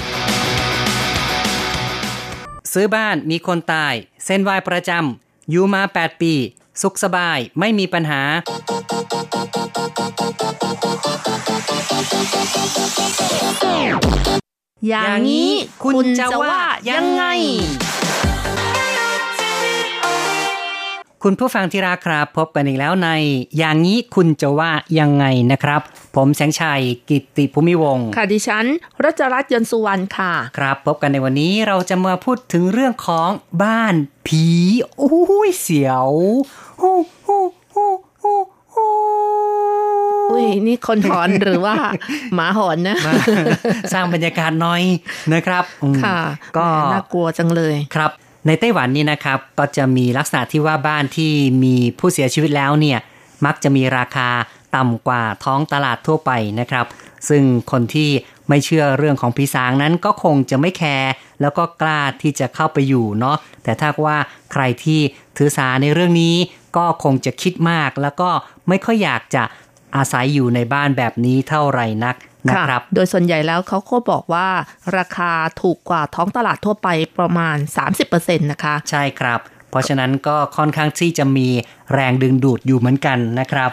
[2.72, 6.34] ซื้อบ้านมีคนตาย เส้นไหวประจำอยู่มา 8 ปี
[6.82, 8.22] สุขสบายไม่มีปัญหา
[14.88, 15.52] อย่างนี้
[15.84, 16.58] คุณจะว่า
[16.90, 17.24] ยังไง
[21.24, 23.08] คุณผู้ฟังที่รักครับ พบกันอีกแล้วใน
[23.58, 25.80] อย่างนี้คุณจะว่ายังไงนะครับ
[26.16, 28.66] ผมแสงชัยกิตติภูมิวงศ์ค่ะดิฉัน
[29.04, 33.30] รัชรัตน์ยนต์สุวรรณค่ะ ครับ พบกันในวันนี้เราจะมาพูดถึงเรื่องของ
[33.62, 33.94] บ้าน
[34.26, 34.44] ผี
[34.96, 36.10] โอ้ยเสียว
[36.78, 36.92] โอ้
[37.24, 37.38] โอ้
[37.72, 37.86] โอ้
[38.20, 38.34] โอ้
[38.72, 38.86] โอ้
[40.30, 41.74] อุ้ยนี่คนหอนหรือว่า
[42.34, 43.12] หมาหอนนะมา
[43.92, 44.82] สร้างบรรยากาศหน่อย
[45.32, 46.18] นะครับอืมค่ะ
[46.56, 48.12] ก็แหมน่ากลัวจังเลยครับ
[48.46, 51.32] ในไต้หวันนี่นะครับก็จะมีลักษณะที่ว่าบ้านที่
[51.64, 52.98] มีผู้เสียชีวิตแล้วเนี่ย
[53.44, 54.28] มักจะมีราคา
[54.76, 56.86] ต่ำกว่าท้องตลาดทั่วไปนะครับ
[57.28, 58.10] ซึ่งคนที่
[58.48, 64.18] ไม่เชื่อเรื่องของผีสางนั้นก็คงจะไม่แคร์แล้วก็กล้าที่จะเข้าไปอยู่เนาะแต่ถ้าว่า
[64.52, 65.00] ใครที่
[65.36, 66.34] ถือสาในเรื่องนี้
[66.76, 68.30] ก็คงจะคิดมาก แล้วก็
[68.68, 69.42] ไม่ค่อยอยากจะ
[69.96, 72.16] อาศัยอยู่ในบ้านแบบนี้เท่าไหร่นัก
[72.48, 74.48] นะครับโดยส่วนใหญ่แล้วเขาก็บอกว่า
[74.98, 77.56] ราคาถูกกว่าท้องตลาดทั่วไปประมาณ
[77.98, 81.48] 30%นะคะ ใช่ครับ เพราะฉะนั้นก็ค่อนข้างที่จะมี
[81.94, 83.70] แรงดึงดูดอยู่เหมือนกันนะครับ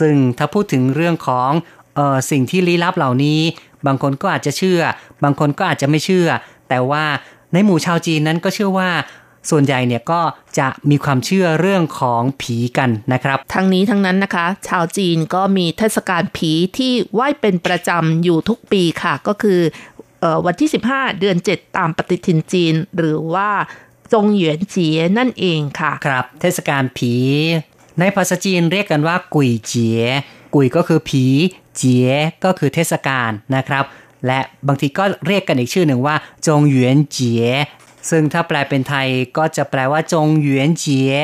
[0.00, 1.50] ซึ่งถ้าพูดถึงเรื่องของ
[1.94, 3.40] เออสิ่งที่ลี้ลับเหล่านี้
[3.86, 4.80] บางคนก็อาจจะเชื่อ
[5.24, 6.28] บางคนก็อาจจะไม่เชื่อ
[6.68, 7.04] แต่ว่า
[7.52, 8.90] ในหมู่ชาวจีนนั้นก็เชื่อว่า
[9.50, 10.20] ส่วนใหญ่เนี่ยก็
[10.58, 19.60] จะมีความเชื่อเรื่องของผีกันนะครับ ทั้งนี้ทั้งนั้นนะคะ ชาวจีนก็มีเทศกาลผีที่ไหว้เป็นประจำอยู่ทุกปีค่ะ ก็คือ
[20.20, 23.50] เออวันที่ 15 เดือน 7 ตามปฏิทินจีน หรือว่า
[24.12, 27.14] จงเหวียนเจียนั่นเองค่ะ ครับ เทศกาลผี
[28.00, 30.02] ในภาษาจีนเรียกกันว่า กุยเจีย
[30.54, 31.24] กุยก็คือผี
[31.76, 32.08] เจีย
[32.44, 33.84] ก็คือเทศกาลนะครับ
[34.26, 37.46] และบางทีก็เรียกกันอีกชื่อหนึ่งว่า จงเหวียนเจีย
[38.10, 41.14] ซึ่งถ้าแปลเป็นไทยก็จะแปลว่าจงเหวียนเจีย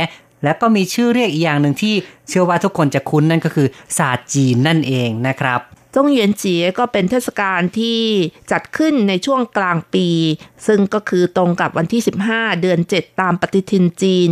[0.45, 1.95] และก็มีชื่อเรียกอีกอย่างหนึ่งที่
[2.29, 5.61] เชื่อว่าทุกคนจะคุ้นนั่นก็คือศาสตร์จีนนั่นเองนะครับ
[5.95, 8.01] จงเหวียนเจียก็เป็นเทศกาลที่
[8.51, 10.09] จัดขึ้นในช่วงกลางปี
[10.67, 14.29] ซึ่งก็คือตรงกับวันที่ 15 เดือน 7 ตามปฏิทินจีน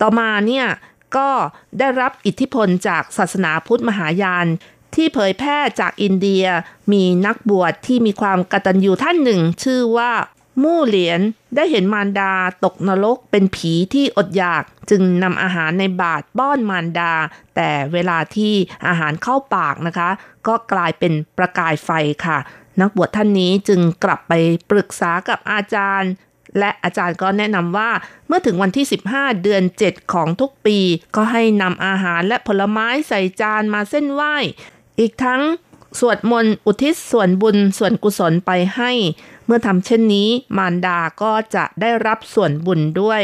[0.00, 0.66] ต่อมาเนี่ย
[1.16, 1.28] ก็
[1.78, 4.46] ได้รับอิทธิพลจากศาสนาพุทธมหายาน
[4.94, 6.44] ที่เผยแพร่จากอินเดีย
[6.92, 10.12] มีนักบวชที่มีความกตัญญูท่านหนึ่ง ชื่อว่า
[10.62, 11.20] มู่เหลียน
[11.56, 12.32] ได้เห็นมารดา
[12.64, 17.12] ตกนรกเป็นผีที่อดอยาก จึงนำอาหารในบาตรป้อนมารดา
[17.56, 18.54] แต่เวลาที่
[18.86, 20.10] อาหารเข้าปากนะคะ
[20.46, 21.90] ก็กลายเป็นประกายไฟ
[22.26, 22.38] ค่ะ
[22.80, 24.32] นักบวชท่านนี้จึงกลับไป
[24.70, 26.10] ปรึกษากับอาจารย์
[26.58, 27.90] และอาจารย์ก็แนะนำว่า
[28.26, 30.78] เมื่อถึงวันที่ 15 เดือน 7 ของทุกปี
[31.16, 34.36] ก็ให้นำอาหารและผลไม้ใส่จานมาเส้นไหว้
[34.98, 35.42] อีกทั้ง
[36.00, 38.92] สวดมนต์อุทิศส่วนบุญส่วนกุศลไปให้
[39.46, 43.22] เมื่อทำเช่นนี้มารดาก็จะได้รับส่วนบุญด้วย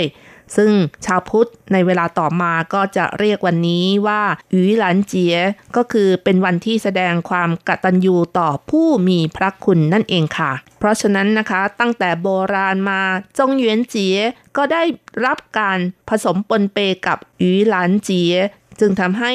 [0.57, 0.73] ซึ่ง
[1.07, 5.37] ชาวพุทธในเวลาต่อมาก็จะเรียกวันนี้ว่าอุ๋ยหลันเจีย
[5.77, 13.03] ก็คือเป็นวันที่แสดงความกตัญญูต่อผู้มีพระคุณนั่นเองค่ะ เพราะฉะนั้นนะคะตั้งแต่โบราณมา
[13.39, 14.19] จงเหวียนเจีย
[14.57, 14.83] ก็ได้
[15.27, 18.35] รับการผสมปนเปกับอุ๋ยหลันเจีย
[18.81, 19.33] จึงทำให้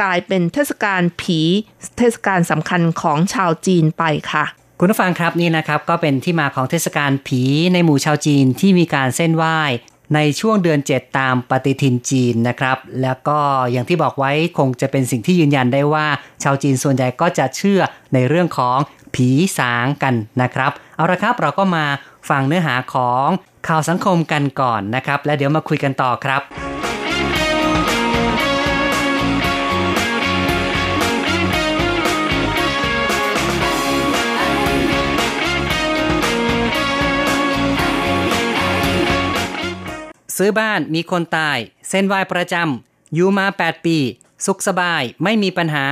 [0.00, 1.40] กลายเป็นเทศกาลผี
[1.98, 4.44] เทศกาลสำคัญของชาวจีนไปค่ะ
[4.80, 9.58] คุณผู้ฟังครับนี่นะครับก็เป็นที่มาของเทศกาลผีในหมู่ชาวจีนที่มีการเส้นไหว้
[10.14, 13.38] ในช่วงเดือน 7 ตามปฏิทินจีนนะครับ แล้วก็
[13.70, 16.06] อย่างที่บอกไว้คงจะเป็นสิ่งที่ยืนยันได้ว่า
[16.42, 17.80] ชาวจีนส่วนใหญ่ก็จะเชื่อ
[18.14, 18.78] ในเรื่องของ
[19.14, 21.84] ผีสางกันนะครับ เอาละครับเราก็มา
[22.30, 23.28] ฟังเนื้อหาของ
[23.68, 26.42] ข่าวสังคมกันก่อนนะครับ แล้วเดี๋ยวมาคุยกันต่อครับ
[40.38, 41.58] ซื้อบ้านมีคนตาย
[41.88, 43.96] เซ่นไหว้ประจำอยู่มา 8 ปี
[44.46, 45.86] สุขสบายไม่มีปัญหา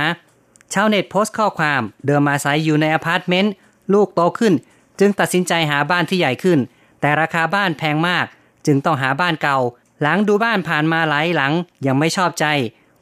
[0.73, 3.53] ชาวเน็ตโพสต์ข้อความเดิมอาศัยอยู่ในอพาร์ตเมนต์
[3.93, 4.53] ลูกโตขึ้น
[4.99, 6.59] จึงตัดสินใจหาบ้านที่ใหญ่ขึ้น
[7.01, 8.25] แต่ราคาบ้านแพงมาก
[8.65, 9.59] จึงต้องหาบ้านเก่า
[10.01, 11.53] หลังดูบ้านผ่านมาหลายหลัง
[11.85, 12.45] ยังไม่ชอบใจ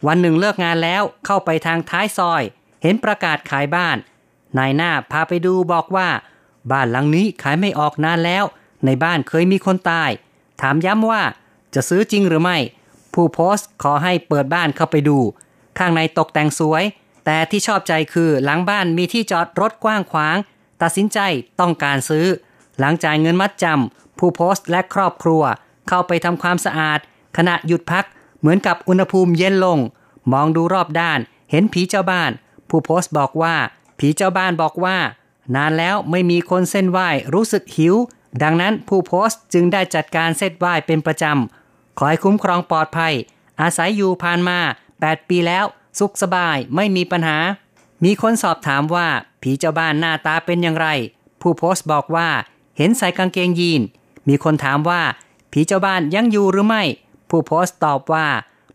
[0.08, 2.44] วันหนึ่งเลิกงานแล้วเข้าไปทางท้ายซอย
[2.84, 3.98] เห็นประกาศขายบ้าน
[4.58, 6.10] นายหน้าพาไปดูบอกว่า
[6.72, 8.44] บ้านหลังนี้ขายไม่ออกนานแล้ว
[8.86, 10.10] ในบ้านเคยมีคนตาย
[10.62, 11.22] ถามย้ำว่า
[11.76, 12.58] จะซื้อจริงหรือไม่
[13.14, 15.18] ผู้โพสต์ขอให้เปิดบ้านเข้าไปดู
[15.78, 16.84] ข้างในตกแต่งสวย
[17.26, 20.38] แต่ที่ชอบใจคือหลังบ้านมีที่จอดรถกว้างขวาง
[20.82, 21.20] ตัดสินใจ
[21.60, 22.26] ต้องการซื้อ
[22.80, 25.44] หลังจ่ายเงินมัดจำผู้โพสต์และครอบครัว
[25.88, 27.00] เข้าไปทำความสะอาด
[27.38, 28.06] ขณะหยุดพัก
[28.40, 29.80] เหมือนกับอุณหภูมิเย็นลง
[30.32, 31.20] มองดูรอบด้าน
[31.52, 32.32] เห็นผีเจ้าบ้าน
[32.70, 33.56] ผู้โพสต์บอกว่า
[34.00, 34.98] ผีเจ้าบ้านบอกว่า
[35.56, 37.96] นานแล้วไม่มีคนเส้นไหว้รู้สึกหิว
[38.44, 43.14] ดังนั้นผู้โพสต์จึงได้จัดการเส้นไหว้เป็นประจำ ขอให้คุ้มครองปลอดภัย
[43.62, 44.58] อาศัยอยู่ผ่านมา
[44.96, 45.66] 8 ปีแล้ว
[46.00, 47.38] สุขสบายไม่มีปัญหา
[48.04, 49.08] มีคนสอบถามว่า
[49.42, 50.88] ผีเจ้าบ้านหน้าตาเป็นอย่างไร
[51.42, 52.28] ผู้โพสต์บอกว่า
[52.78, 53.82] เห็นใส่กางเกงยีน
[54.28, 55.02] มีคนถามว่า
[55.52, 56.84] ผีเจ้าบ้านยังอยู่หรือไม่
[57.30, 58.28] ผู้โพสต์ตอบว่า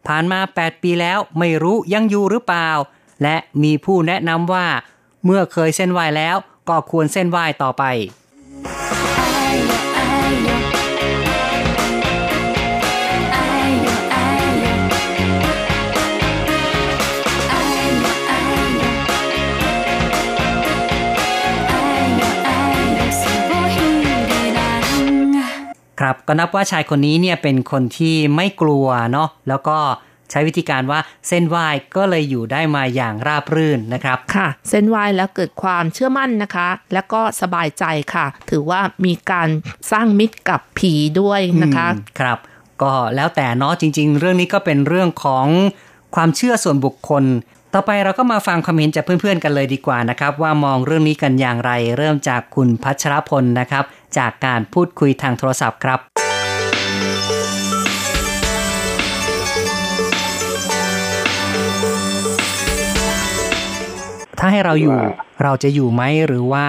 [0.06, 2.68] ผ่านมา 8 ปีแล้วไม่รู้ยังอยู่หรือเปล่า
[3.22, 4.66] และมีผู้แนะนำว่า
[5.24, 6.36] เมื่อเคยเส้นไหวแล้ว
[6.68, 7.84] ก็ควรเส้นไหวต่อไป
[26.00, 29.78] ครับก็นับว่าชายคนนี้เนี่ยเป็นคนที่ไม่กลัวเนาะแล้วก็
[30.30, 37.84] ใช้วิธีการว่าเส้นไหว้ก็เลยอยู่ได้มาอย่างราบรื่นนะครับ ค่ะ เส้นไหว้แล้วเกิดความเชื่อมั่นนะคะ แล้วก็สบายใจ
[38.14, 39.48] ค่ะ ถือว่ามีการ
[39.92, 42.38] สร้างมิตรกับผีด้วยนะคะอืมครับ
[42.82, 45.46] ก็แล้วแต่เนาะจริง ๆ เรื่องนี้ก็เป็นเรื่องของ
[46.14, 47.24] ความเชื่อส่วนบุคคล
[47.74, 53.84] ต่อไปเราก็มาฟังความเห็นจากเพื่อนๆกันเลยดีกว่านะครับ ว่ามองเรื่องนี้กันอย่างไร เริ่มจากคุณพัชรพลนะครับ
[54.18, 56.00] จากการพูดคุยทางโทรศัพท์ครับ
[64.38, 64.96] ถ้าให้เราอยู่
[65.42, 66.66] เราจะอยู่ไหมหรือว่า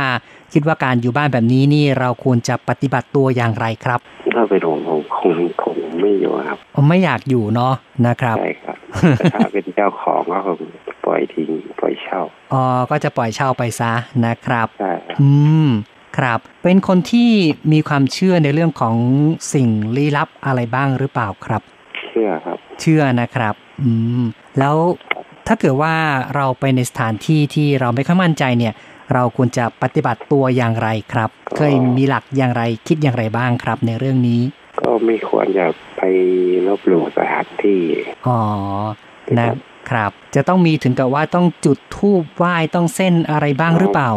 [0.53, 3.99] คิดว่าการอยู่บ้านแบบนี้นี่เราควรจะปฏิบัติตัวอย่างไรครับ
[4.35, 7.73] ถ้าเป็นผมผมคงคงไม่อยู่ครับผมไม่อยากอยู่เนาะ
[8.07, 8.77] นะครับใช่ครับ
[9.17, 10.59] แต่ถ้าเป็นเจ้าของก็คง
[11.05, 12.21] ปล่อยทิ้งปล่อยเช่า
[12.53, 13.91] อ๋อก็จะปล่อยเช่าไปซะ
[14.25, 15.29] นะครับใช่ครับอื
[15.67, 15.69] ม
[16.17, 17.31] ครับ เป็นคนที่
[17.71, 18.95] มีความเชื่อในเรื่องของ
[19.53, 21.61] สิ่งลี้ลับอะไรบ้างหรือเปล่าครับ
[22.09, 23.89] เชื่อครับ เชื่อนะครับ อื
[24.21, 24.23] ม
[24.59, 24.75] แล้ว
[25.47, 25.95] ถ้าเกิดว่า
[26.35, 28.73] เราไปในสถานที่ที่เราไม่ค่อยมั่นใจเนี่ย
[29.13, 34.41] เราควรจะปฏิบัติตัวอย่างไรครับ เคยมีหลักอย่างไรคิดอย่างไรบ้างครับ ในเรื่องนี้
[34.81, 35.65] ก็ไม่ควรจะ
[35.97, 36.01] ไป
[36.67, 37.81] ลบหลู่สถานที่
[38.27, 38.39] อ๋อ
[39.39, 39.47] นะ
[39.89, 44.11] ครับ จะต้องมีถึงกับว่าต้องจุดธูปไหว้ต้องเส้นอะไรบ้างหรือเปล่า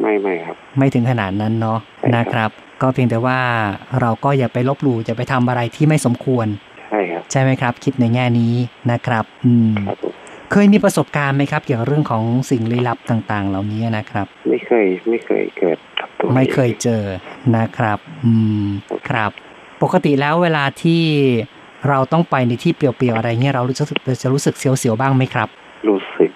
[0.00, 2.50] ไม่ไม่ครับ ไม่ถึงขนาดนั้นเนาะใช่ครับนะครับ
[2.82, 3.38] ก็เพียงแต่ว่า
[4.00, 6.46] เราก็อย่าไปลบหลู่จะไปทำอะไรที่ไม่สมควร
[6.90, 8.54] ใช่ครับ ใช่ไหมครับ คิดในแง่นี้
[8.90, 10.14] นะครับ อืมครับผม
[10.52, 17.02] เคยมีประสบการณ์ไหมครับ เกี่ยวกับเรื่องของสิ่งลี้ลับต่าง ๆ เหล่านี้นะครับ ไม่เคยไม่เคยเกิดกับตัวไม่เคยองเจอ
[17.56, 18.32] นะครับ อื
[18.64, 18.66] ม
[19.08, 19.30] ครับ
[19.82, 21.02] ปกติแล้วเวลาที่
[21.88, 25.48] เราต้องไปในที่เปลี่ยวๆอะไรเงี้ยเรารู้สึกจะรู้สึกเสียวๆบ้างไหมครับ
[25.88, 26.30] รู้สึก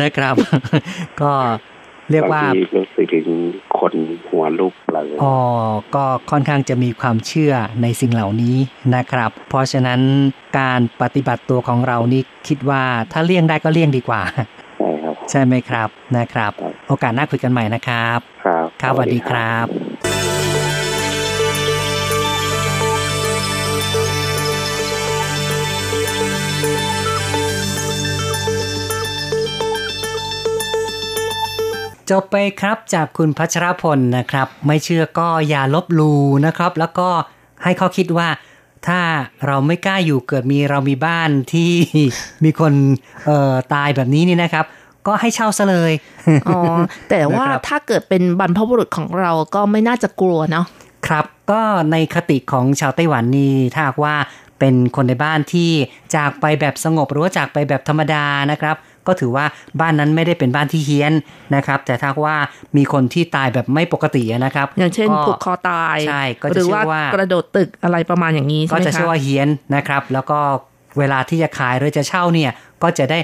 [0.00, 0.34] นะครับ
[1.22, 1.32] ก็
[2.10, 3.28] เรียกว่าบงทีรู้สึกถึง
[3.78, 3.94] คน
[4.28, 5.36] หัวลุกอะไรอ๋อ
[5.94, 8.56] ก็ค่อนข้างจะมีความเชื่อในสิ่งเหล่านี้
[8.94, 10.00] นะครับ เพราะฉะนั้น
[10.58, 12.82] การปฏิบัติตัวของเรานี่คิดว่า
[13.12, 14.22] ถ้าเลี่ยงได้ก็เลี่ยงดีกว่า
[14.78, 16.52] ใช่ครับ ใช่ไหมครับนะครับ
[16.88, 20.07] โอกาสหน้าคุยกันใหม่นะครับ ครับครับสวัสดีครับ
[32.10, 36.12] จบไปครับจากคุณพัชรพลนะครับ ไม่เชื่อก็อย่าลบหลู
[36.46, 37.08] นะครับ แล้วก็
[37.62, 38.28] ให้เขาคิดว่า
[38.86, 39.00] ถ้า
[39.46, 41.72] เราไม่กล้าอยู่เกิดมีเรามีบ้านที่
[42.44, 42.72] มีคน
[43.26, 44.64] เอ่อตายแบบนี้นี่นะครับ
[45.06, 45.92] ก็ให้เช่าซะเลย
[46.48, 46.60] อ๋อ
[47.10, 50.66] แต่ว่านะครับถ้าเกิดเป็นบรรพบุรุษของเราก็ไม่น่าจะกลัวเนาะ
[51.06, 54.14] ครับก็ในคติของชาวไต้หวันนี่ถ้าหากว่า
[54.58, 55.70] เป็นคนในบ้านที่
[56.14, 58.76] จากไปแบบสงบหรือว่าจากไปแบบธรรมดานะครับ
[59.08, 59.44] ก็ถือว่า
[59.80, 61.12] บ้านนั้นไม่ได้เป็นบ้านที่เฮี้ยน
[61.54, 62.36] นะครับ แต่ถ้าหากว่า
[62.76, 70.38] มีคนที่ตายแบบไม่ปกตินะครับ อย่างเช่นก็ผูกคอตายใช่ก็จะหรือเชื่ว่าอว่ากระโดดตึกอะไรประมาณอย่างนี้ใช่ก็ไหมจะคะชื่อว่าเฮี้ยนนะครับ แล้วก็
[70.98, 72.50] เวลาที่จะขายหรือจะเช่าเนี่ย
[72.82, 73.18] ก็จะได้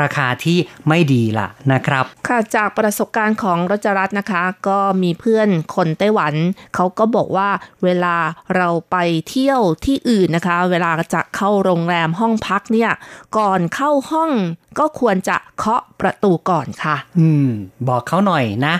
[0.00, 0.58] ราคาที่
[0.88, 6.34] ไม่ดีล่ะนะครับ ค่ะจากประสบการณ์ของรจรัตน์นะคะ ก็มีเพื่อนคนไต้หวัน
[6.74, 7.48] เขาก็บอกว่า
[7.84, 8.16] เวลา
[8.56, 8.96] เราไป
[9.28, 12.90] เที่ยวที่อื่นนะคะ เวลาจะเข้าโรงแรมห้องพักเนี่ย
[13.38, 14.30] ก่อนเข้าห้อง
[14.78, 17.48] ก็ควรจะเคาะประตูก่อนค่ะ อืม
[17.88, 18.74] บอกเขาหน่อยนะ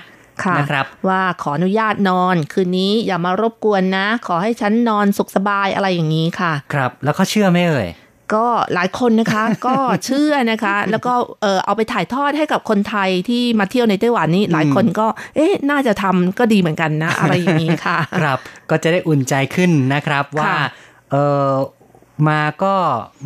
[0.45, 7.89] ค่ะนะครับว่าขออนุญาตนอนคืนนี้อย่ามารบกวนนะ ขอให้ฉันนอนสุขสบายอะไรอย่างนี้ค่ะ ครับ แล้วเขาเชื่อไหมเอ่ย
[8.35, 9.75] ก็หลายคนนะคะ ก็
[10.05, 18.39] เชื่อนะคะ แล้วก็เออเอาไปถ่ายทอดให้กับคนไทยที่มาเที่ยวในไต้หวันนี้หลายคนก็ เอ๊ะน่าจะทำก็ดีเหมือนกันนะ อะไรอย่างนี้ค่ะ ครับ
[18.71, 20.59] ก็จะได้อุ่นใจขึ้นนะครับว่าค่ะ
[21.11, 21.17] เอ
[21.49, 21.51] อ
[22.29, 22.75] มาก็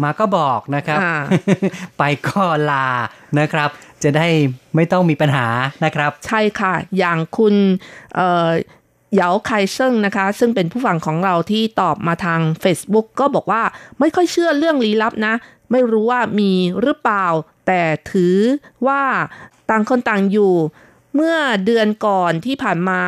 [0.03, 1.14] มาก็บอกนะครับอ่า
[1.99, 2.89] ไปก็ลา
[3.39, 3.68] นะครับ
[4.03, 4.28] จะได้
[4.74, 5.47] ไม่ต้องมีปัญหา
[5.84, 7.55] นะครับ ใช่ค่ะ อย่างคุณ
[8.14, 8.49] เอ่อ
[9.14, 13.62] เหยาไคเซิงนะคะ ซึ่งเป็นผู้ฟังของเราที่ตอบมาทาง Facebook ก็บอกว่า
[14.01, 15.34] ไม่ค่อยเชื่อเรื่องลี้ลับนะ
[15.70, 17.26] ไม่รู้ว่ามีหรือเปล่า
[17.66, 17.82] แต่
[18.12, 18.36] ถือ
[18.86, 19.03] ว่า
[19.70, 20.55] ต่างคนต่างอยู่
[21.14, 23.01] เมื่อเดือนก่อนที่ผ่านมา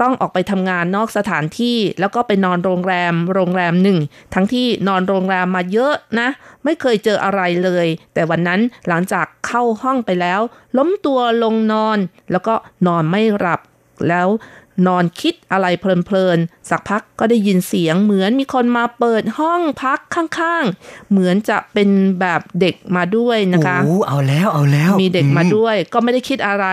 [0.00, 3.98] ต้องออกไปทำงานนอกสถานที่ แล้วก็ไปนอนโรงแรม โรงแรมหนึ่ง
[4.34, 6.28] ทั้งที่นอนโรงแรมมาเยอะนะ
[6.64, 10.40] ไม่เคยเจออะไรเลย แต่วันนั้นหลังจากเข้าห้องไปแล้ว
[10.78, 11.98] ล้มตัวลงนอน
[12.30, 12.54] แล้วก็
[12.86, 13.60] นอนไม่หลับ
[14.08, 14.28] แล้ว
[14.86, 26.66] นอนคิดอะไรเพลินๆ สักพักก็ได้ยินเสียงเหมือนมีคนมาเปิดห้องพักข้างๆ เหมือนจะเป็นแบบเด็กมาด้วยนะคะโอ้เอาแล้วเอาแล้ว มีเด็กมาอืด้วยก็ไม่ได้คิดอะไร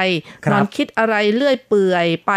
[0.46, 2.32] ครับนอนคิดอะไรเลื่อยเปื่อยไป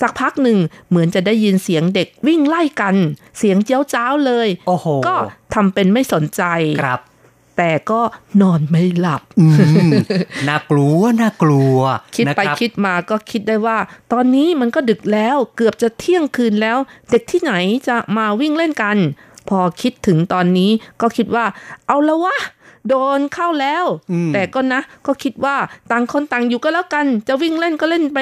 [0.00, 2.96] สักพักหนึ่ง เหมือนจะได้ยินเสียงเด็กวิ่งไล่กัน
[3.38, 5.14] เสียงเจ้าจ้าวเลยโอ้โหก็
[5.54, 6.42] ทำเป็นไม่สนใจ
[6.82, 7.00] ครับ
[7.56, 8.00] แต่ก็
[8.42, 9.46] นอนไม่หลับอื
[9.88, 9.90] ม
[10.48, 11.78] น่ากลัวน่ากลัว
[12.16, 13.78] คิดไปนะครับคิดมาก็คิดได้ว่า
[14.12, 16.78] ตอนนี้มันก็ดึกแล้วเกือบจะเที่ยงคืนแล้ว
[17.10, 17.52] เด็กที่ไหน
[17.88, 18.96] จะมาวิ่งเล่นกัน
[19.48, 21.44] พอคิดถึงตอนนี้ก็คิดว่า
[21.86, 22.36] เอาละวะ
[22.88, 25.56] โดนเข้าแล้วอืมแต่ก็นะ ก็คิดว่า
[25.90, 28.18] ต่างคนต่างอยู่ก็แล้วกัน จะวิ่งเล่นก็เล่นไป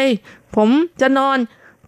[0.57, 0.68] ผม
[1.01, 1.39] จะนอน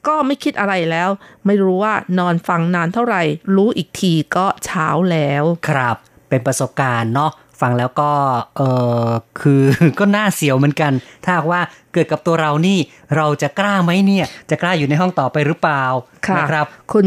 [0.07, 1.11] ก็ไม่คิดอะไรแล้ว
[1.47, 3.23] ไม่รู้ว่านอนฟังนานเท่าไหร่
[3.57, 5.97] รู้อีกทีก็เช้าแล้ว ครับ
[6.33, 7.31] เป็นประสบการณ์เนาะ
[7.61, 8.11] ฟังแล้วก็
[8.57, 8.61] เอ
[9.07, 9.09] อ
[9.41, 9.63] คือ
[9.99, 10.93] ก็น่าเสียวเหมือนกัน
[11.25, 11.61] ถ้าหากว่า
[11.93, 12.79] เกิดกับตัวเรานี่
[13.17, 15.85] เราจะกล้าไหมเนี่ย จะกล้าอยู่ในห้องต่อไปหรือเปล่า
[16.27, 17.07] ค่ะนะครับ คุณ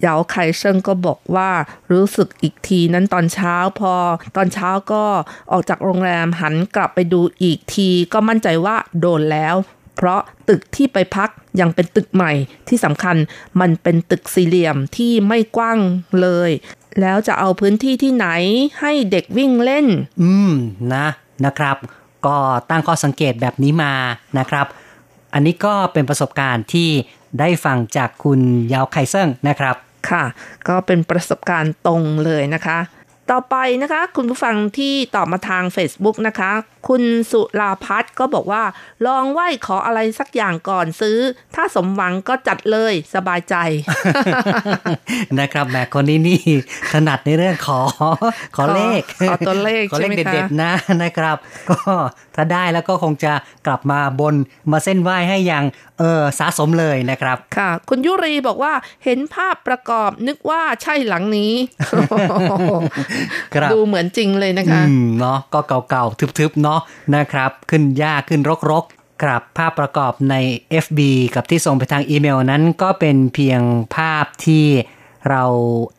[0.00, 1.50] เหยาไคเซิงก็บอกว่า
[1.92, 3.94] รู้สึกอีกทีนั้นตอนเช้าพอ
[4.36, 5.02] ตอนเช้าก็
[5.52, 9.56] ออกจากโรงแรมหันกลับไปดูอีกที ก็มั่นใจว่าโดนแล้ว
[9.96, 12.32] เพราะตึกที่ไปพักยังเป็นตึกใหม่
[12.68, 13.16] ที่สำคัญ
[13.60, 15.78] มันเป็นตึกสี่เหลี่ยมที่ไม่กว้าง
[16.20, 16.50] เลย
[17.00, 18.26] แล้วจะเอาพื้นที่ที่ไหน
[18.80, 19.86] ให้เด็กวิ่งเล่น
[20.22, 20.52] อืม
[20.94, 21.06] นะ
[21.44, 21.76] นะครับ
[22.26, 22.36] ก็
[22.70, 23.92] ตั้งข้อสังเกตแบบนี้มา
[24.38, 24.66] นะครับ
[25.34, 26.88] อันนี้ก็เป็นประสบการณ์ที่
[27.40, 28.40] ได้ฟังจากคุณ
[28.72, 29.76] ยาวไคเซิงนะครับ
[30.10, 30.24] ค่ะ
[30.68, 32.78] ก็เป็นประสบการณ์ตรงเลยนะคะ
[33.30, 36.52] ต่อไปนะคะ คุณผู้ฟังที่ตอบมาทาง Facebook นะคะ
[36.88, 38.62] คุณสุลาพัฒน์ก็บอกว่า
[39.06, 41.18] ลองไหว้ขออะไรสักอย่างก่อนซื้อ
[41.54, 43.54] ถ้าสมหวังก็จัดเลยสบายใจ
[45.40, 46.40] นะครับแหมคนนี้นี่
[46.92, 47.80] ถนัดในเรื่องขอ
[48.56, 50.72] ขอเลขขอตัวเลขขอเลขใช่ไหมคะเด็ดๆนะ
[51.02, 51.36] นะครับ
[51.70, 51.78] ก็
[52.36, 53.32] ถ้าได้แล้วก็คงจะ
[53.66, 54.34] กลับมาบน
[54.72, 55.64] มาเส้นไหว้ให้อย่าง
[55.98, 58.72] เออสะสมเลยนะครับ ค่ะ คุณยุรีบอกว่า
[59.04, 61.52] เห็นภาพประกอบนึกว่าใช่หลังนี้
[63.54, 65.60] ครับดูเหมือนจริงเลยนะคะอืมเนาะก็
[65.90, 66.73] เก่าๆทึบๆเนาะ
[67.16, 70.34] นะครับ ขึ้นยากขึ้นรกๆครับภาพประกอบใน
[70.84, 71.00] FB
[71.34, 73.60] กับที่ส่งไปทางอีเมลนั้นก็เป็นเพียง
[73.96, 74.66] ภาพที่
[75.30, 75.44] เรา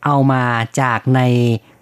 [0.04, 0.44] เอามา
[0.80, 1.20] จากใน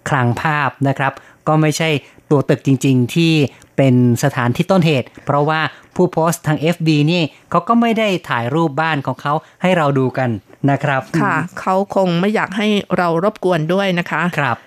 [0.09, 1.13] คลังภาพนะครับ
[1.47, 1.89] ก็ไม่ใช่
[2.31, 3.33] ตัวตึกจริง ๆ ที่
[3.77, 5.61] เป็นสถานที่ต้นเหตุ เพราะว่า
[5.95, 10.29] ผู้โพสต์ทาง FB นี่เขาก็ไม่ได้ถ่ายรูปบ้านของเขาให้เราดูกัน
[10.71, 12.67] นะครับ ค่ะ เขาคงไม่อยากให้
[12.97, 14.57] เรารบกวนด้วยนะคะ ครับ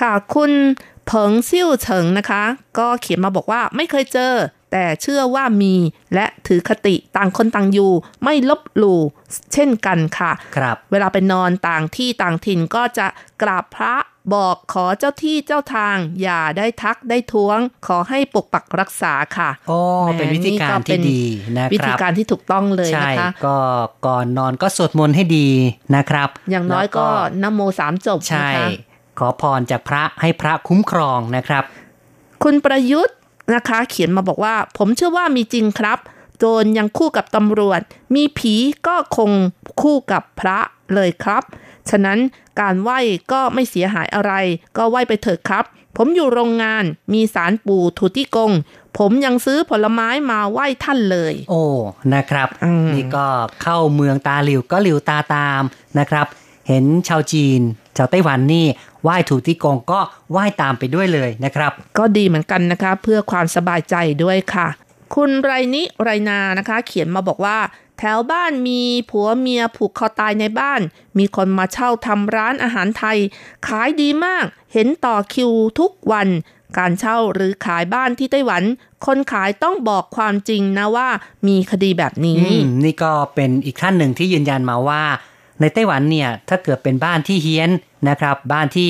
[0.00, 0.52] ค่ะ คุณ
[1.08, 2.42] เผิงซิ่วเฉิงนะคะ
[2.78, 4.34] ก็เขียนมาบอกว่าไม่เคยเจอ
[4.72, 5.74] แต่เชื่อว่ามี
[6.14, 7.92] และถือคติต่างคนต่างอยู่
[8.24, 9.00] ไม่ลบหลู่
[9.52, 13.06] เช่นกันค่ะ ครับ เวลาไปนอนต่างที่ต่างถิ่นก็จะ
[13.42, 13.94] กราบพระ
[14.34, 21.22] บอกขอเจ้าที่เจ้าทาง อย่าได้ทักได้ท้วง ขอให้ปกปักรักษาค่ะโอ้แหมเป็นวิธีการนี่ก็เป็ที่นดี
[21.56, 23.56] นะครับวิธีการที่ถูกต้องเลยใช่นะคะก็
[24.06, 25.48] ก่อนนอนก็สวดมนต์ให้ดี
[25.96, 27.06] นะครับ อย่างน้อยก็
[27.40, 28.68] แล้วนโมสามจบใช่นะคะ
[29.18, 31.64] ขอพรจากพระให้พระคุ้มครองนะครับ
[32.42, 33.16] คุณประยุทธ์
[33.54, 35.98] นะคะ เขียนมาบอกว่า ผมเชื่อว่ามีจริงครับ
[36.38, 37.80] โจรยังคู่กับตำรวจ
[38.14, 38.54] มีผี
[38.86, 39.30] ก็คง
[39.82, 40.58] คู่กับพระ
[40.94, 41.42] เลยครับ
[41.90, 42.18] ฉะนั้น
[42.60, 42.98] การไหว้
[43.32, 44.32] ก็ไม่เสียหายอะไร
[44.76, 45.64] ก็ไหว้ไปเถิดครับ
[45.96, 48.52] ผมอยู่โรงงานมีสารปู่ทุติกง
[48.98, 51.62] ผมยังซื้อผลไม้มาไหว้ท่านเลย โอ้
[52.14, 53.26] นะครับอืมนี่ก็
[53.62, 55.62] เข้าเมืองตาหลิวก็หลิวตาตาม
[55.98, 56.26] นะครับ
[56.68, 57.60] เห็นชาวจีน
[57.98, 58.66] ชาวไต้หวันนี่
[59.02, 63.94] ไหว้ถูที่กงก็ไหว้ตามไปด้วยเลยนะครับ ก็ดีเหมือนกันนะคะเพื่อความสบายใจ
[64.24, 64.68] ด้วยค่ะ
[65.14, 67.58] คุณไรนิไรนานะคะ เขียนมาบอกว่า
[67.98, 70.80] แถวบ้านมีผัวเมียผูกคอตายในบ้าน
[71.18, 73.18] มีคนมาเช่าทำร้านอาหารไทย
[73.66, 76.28] ขายดีมาก เห็นต่อคิวทุกวัน
[76.78, 78.62] การเช่าหรือขายบ้านที่ไต้หวัน
[79.06, 81.08] คนขายต้องบอกความจริงนะว่า
[81.48, 82.42] มีคดีแบบนี้
[82.84, 85.02] นี่ก็เป็นอีกท่านหนึ่งที่ยืนยันมาว่า
[85.60, 87.70] ในไต้หวันเนี่ยถ้าเกิดเป็นบ้านที่เฮี้ยน
[88.08, 88.88] นะครับ บ้านที่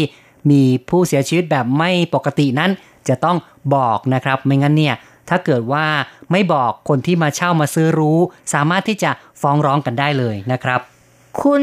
[0.50, 2.70] มีผู้เสียชีวิตแบบไม่ปกตินั้น
[3.08, 3.36] จะต้อง
[3.74, 4.94] บอกนะครับ ไม่งั้นเนี่ย
[5.28, 5.84] ถ้าเกิดว่า
[6.32, 8.18] ไม่บอกคนที่มาเช่ามาซื้อรู้
[8.54, 9.10] สามารถที่จะ
[9.40, 10.80] ฟ้องร้องกันได้เลยนะครับ
[11.42, 11.62] คุณ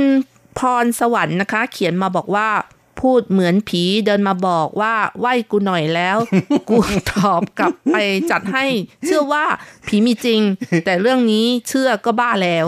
[0.57, 2.47] พรสวรรค์นะคะ เขียนมาบอกว่า
[3.05, 6.17] พูดเหมือนผีเดินมาบอกว่าไหวกูหน่อยแล้ว
[6.69, 6.77] กู
[7.11, 7.97] ตอบกลับไป
[8.31, 8.65] จัดให้
[9.05, 9.45] เชื่อว่า
[9.87, 10.41] ผีมีจริง
[10.85, 12.65] แต่เรื่องนี้เชื่อก็บ้าแล้ว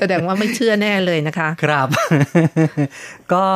[0.00, 1.88] แสดงว่าไม่เชื่อแน่เลยนะคะ ครับ
[3.32, 3.46] ก็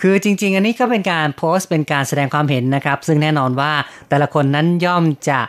[0.00, 3.72] คือจริง ๆ อันนี้ก็เป็นการโพสต์เป็นการแสดงความเห็นนะครับ ซึ่งแน่นอนว่า
[4.08, 5.40] แต่ละคนนั้นย่อมจะ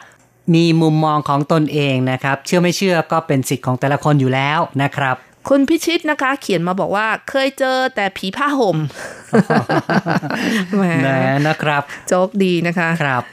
[0.56, 5.16] มีมุมมองของตนเองนะครับ เชื่อไม่เชื่อก็เป็นสิทธิ์ของแต่ละคนอยู่แล้วนะครับ
[5.50, 8.78] คุณพิชิตนะคะ เขียนมาบอกว่าเคยเจอแต่ผีผ้าห่ม
[10.76, 11.18] แหมนะ
[11.48, 13.24] นะครับ โจ๊กดีนะคะครับ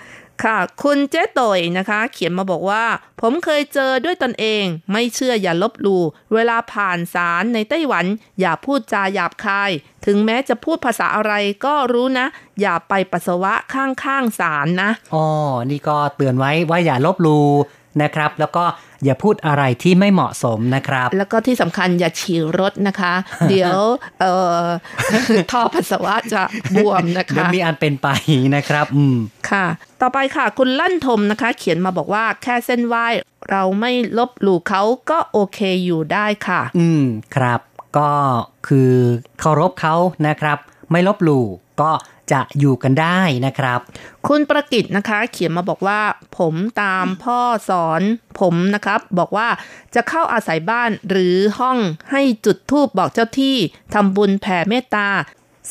[0.44, 2.84] ค่ะ คุณเจ๊ต่อยนะคะ เขียนมาบอกว่า
[3.20, 6.02] ผมเคยเจอด้วยตนเอง ไม่เชื่ออย่าลบหลู่
[6.34, 8.06] เวลาผ่านศาลในไต้หวัน
[8.40, 9.70] อย่าพูดจาหยาบคาย
[10.06, 11.32] ถึงแม้จะพูดภาษาอะไร
[11.64, 12.26] ก็รู้นะ
[12.60, 15.24] อย่าไปปัสสาวะข้างๆศาลนะอ๋อ
[15.70, 17.38] นี่ก็เตือนไว้ว่าอย่าลบหลู
[18.02, 18.64] นะครับ แล้วก็
[19.04, 23.14] อย่าพูดอะไรที่ไม่เหมาะสมนะครับ แล้วก็ที่สำคัญอย่าฉี่รถนะคะ
[23.50, 23.78] เดี๋ยว
[24.20, 24.62] เอ่อ
[25.50, 26.42] ท่อปัสสาวะจะ
[26.76, 28.08] บวมนะเดี๋ยวคะมีอันเป็นไป
[28.56, 29.16] นะครับ อืม
[29.50, 29.66] ค่ะ
[30.00, 32.94] ต่อไปค่ะ คุณลั่นทมนะคะ เขียนมาบอกว่าแค่เส้นไหว
[33.50, 37.02] เราไม่ลบหลู่เขาก็โอเคอยู่ได้ค่ะ อืม
[37.36, 37.60] ครับ
[37.98, 38.10] ก็
[38.68, 38.92] คือ
[39.40, 39.94] เคารพเขา
[40.26, 40.58] นะครับ
[40.90, 41.46] ไม่ลบหลู่
[41.80, 41.90] ก็
[42.32, 43.80] จะอยู่กันได้นะครับ
[44.26, 46.00] คุณประกิตนะคะ เขียนมาบอกว่า
[46.38, 48.02] ผมตามพ่อสอน
[48.40, 49.48] ผมนะครับ บอกว่า
[49.94, 51.78] จะเข้าอาศัยบ้านหรือห้อง
[52.10, 53.56] ให้จุดธูปบอกเจ้าที่
[53.94, 55.08] ทำบุญแผ่เมตตา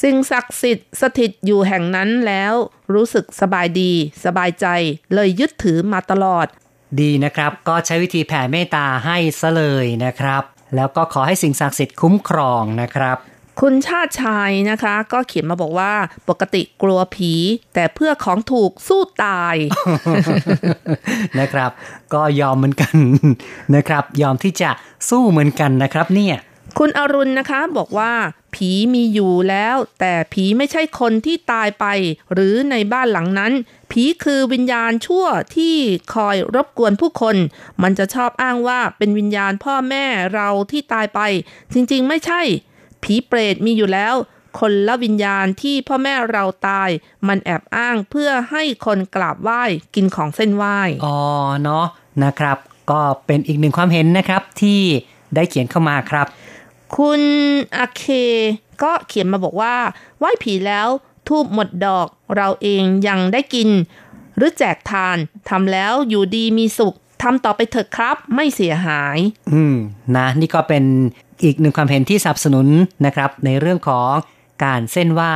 [0.02, 2.54] สิ่งศักดิ์สิทธิ์สถิตอยู่แห่งนั้นแล้ว
[2.94, 3.92] รู้สึกสบายดี
[4.26, 4.66] สบายใจ
[5.14, 6.48] เลยยึดถือมาตลอด
[7.00, 10.44] ดีนะครับ ก็ใช้วิธีแผ่เมตตาให้ซะเลยนะครับ
[10.76, 13.18] แล้วก็ขอให้สิ่งศักดิ์สิทธิ์คุ้มครองนะครับ
[13.62, 15.94] คุณชาติชายนะคะ ก็เขียนมาบอกว่า
[16.30, 17.34] ปกติกลัวผี
[17.74, 19.56] แต่เพื่อของถูกสู้ตาย
[21.40, 21.72] นะครับ
[22.14, 22.96] ก็ยอมเหมือนกัน
[23.76, 24.70] นะครับ ยอมที่จะ
[25.10, 26.36] สู้เหมือนกันนะครับ เนี่ย
[26.78, 28.14] คุณอรุณนะคะบอกว่า
[28.56, 31.86] ผีมีอยู่แล้ว แต่ผีไม่ใช่คนที่ตายไป
[32.34, 33.54] หรือในบ้านหลังนั้น
[33.92, 35.76] ผีคือวิญญาณชั่วที่
[36.16, 37.36] คอยรบกวนผู้คน
[37.84, 40.06] มันจะชอบอ้างว่าเป็นวิญญาณพ่อแม่
[40.36, 41.20] เราที่ตายไป
[41.74, 42.42] จริงๆไม่ใช่
[43.04, 44.16] ผีเปรตมีอยู่แล้ว
[44.60, 46.90] คนละวิญญาณที่พ่อแม่เราตาย
[47.28, 49.64] มันแอบอ้างเพื่อให้คนกราบไหว้
[49.96, 51.18] กินของเส้นไหว้อ๋อ
[51.64, 51.86] เนาะ
[52.24, 52.58] นะครับ
[52.92, 54.82] ก็เป็นอีกหนึ่งความเห็นนะครับที่
[55.36, 56.28] ได้เขียนเข้ามาครับ
[56.96, 57.22] คุณ
[57.78, 58.04] อาเค
[58.84, 59.76] ก็เขียนมาบอกว่า
[60.20, 60.88] ไหว้ผีแล้ว
[61.28, 63.70] ทูบหมดดอกเราเองยังได้กิน
[64.38, 65.18] หรือแจกทาน
[65.50, 69.18] ทำแล้วอยู่ดีมีสุขทำต่อไปเถอะครับ ไม่เสียหาย
[69.54, 69.76] อืม
[70.16, 70.84] นะ นี่ก็เป็น
[71.44, 72.68] อีกหนึ่งความเห็นที่สนับสนุน
[73.06, 74.10] นะครับในเรื่องของ
[74.64, 75.36] การเส้นไหว้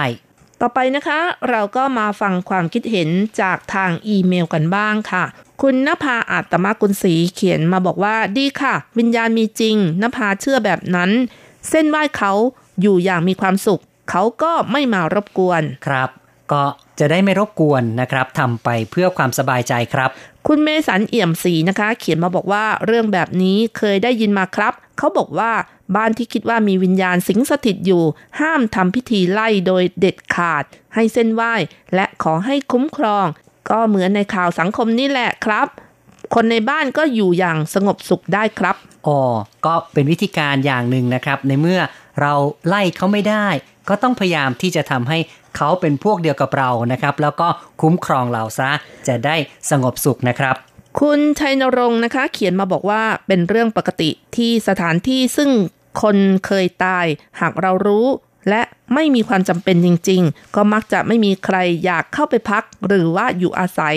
[0.62, 3.10] ต่อไปนะคะ เราก็มาฟังความคิดเห็น
[3.42, 5.24] จากทางอีเมลกันบ้างค่ะ
[5.62, 11.12] คุณนภาอาตมากุลศรีเขียนมาบอกว่าดีค่ะ วิญญาณมีจริงนภาเชื่อแบบนั้น
[11.70, 12.32] เส้นไหว้เขา
[12.82, 16.10] อยู่อย่างมีความสุข เขาก็ไม่มารบกวนครับ
[16.52, 16.64] ก็
[17.00, 20.10] จะได้ไม่รบกวนนะครับทำไปเพื่อความสบายใจครับ
[20.48, 25.52] คุณเมสันเอี่ยมศรีนะคะ เขียนมาบอกว่าเรื่องแบบนี้เคยได้ยินมาครับ เขาบอกว่า
[25.96, 28.04] บ้านที่คิดว่ามีวิญญาณสิงสถิตอยู่
[28.40, 30.64] ห้ามทำพิธีไล่โดยเด็ดขาด
[30.96, 31.54] ให้เส้นไหว้
[31.96, 33.26] และขอให้คุ้มครอง
[33.70, 35.68] ก็เหมือนในข่าวสังคมนี่แหละครับ
[36.36, 38.76] คนในบ้านก็อยู่อย่างสงบสุขได้ครับ
[39.08, 39.20] อ๋อ
[39.66, 41.82] ก็เป็นวิธีการอย่างหนึ่งนะครับ ในเมื่อ
[42.22, 42.34] เรา
[42.68, 43.48] ไล่เขาไม่ได้
[43.90, 45.18] ก็ต้องพยายามที่จะทำให้
[45.58, 47.48] เขาเป็นพวกเดียวกับเรานะครับ แล้วก็
[47.82, 48.70] คุ้มครองเราซะ
[49.08, 49.36] จะได้
[49.70, 50.56] สงบสุขนะครับ
[51.02, 55.50] คุณชัยนรงค์นะคะ เขียนมาบอกว่าเป็นเรื่องปกติที่สถานที่ซึ่ง
[56.02, 57.06] คนเคยตาย
[57.40, 58.08] หากเรารู้
[58.50, 58.62] และ
[58.94, 63.96] ไม่มีความจำเป็นจริง ๆ ก็มักจะไม่มีใครอยากเข้าไปพัก หรือว่าอยู่อาศัย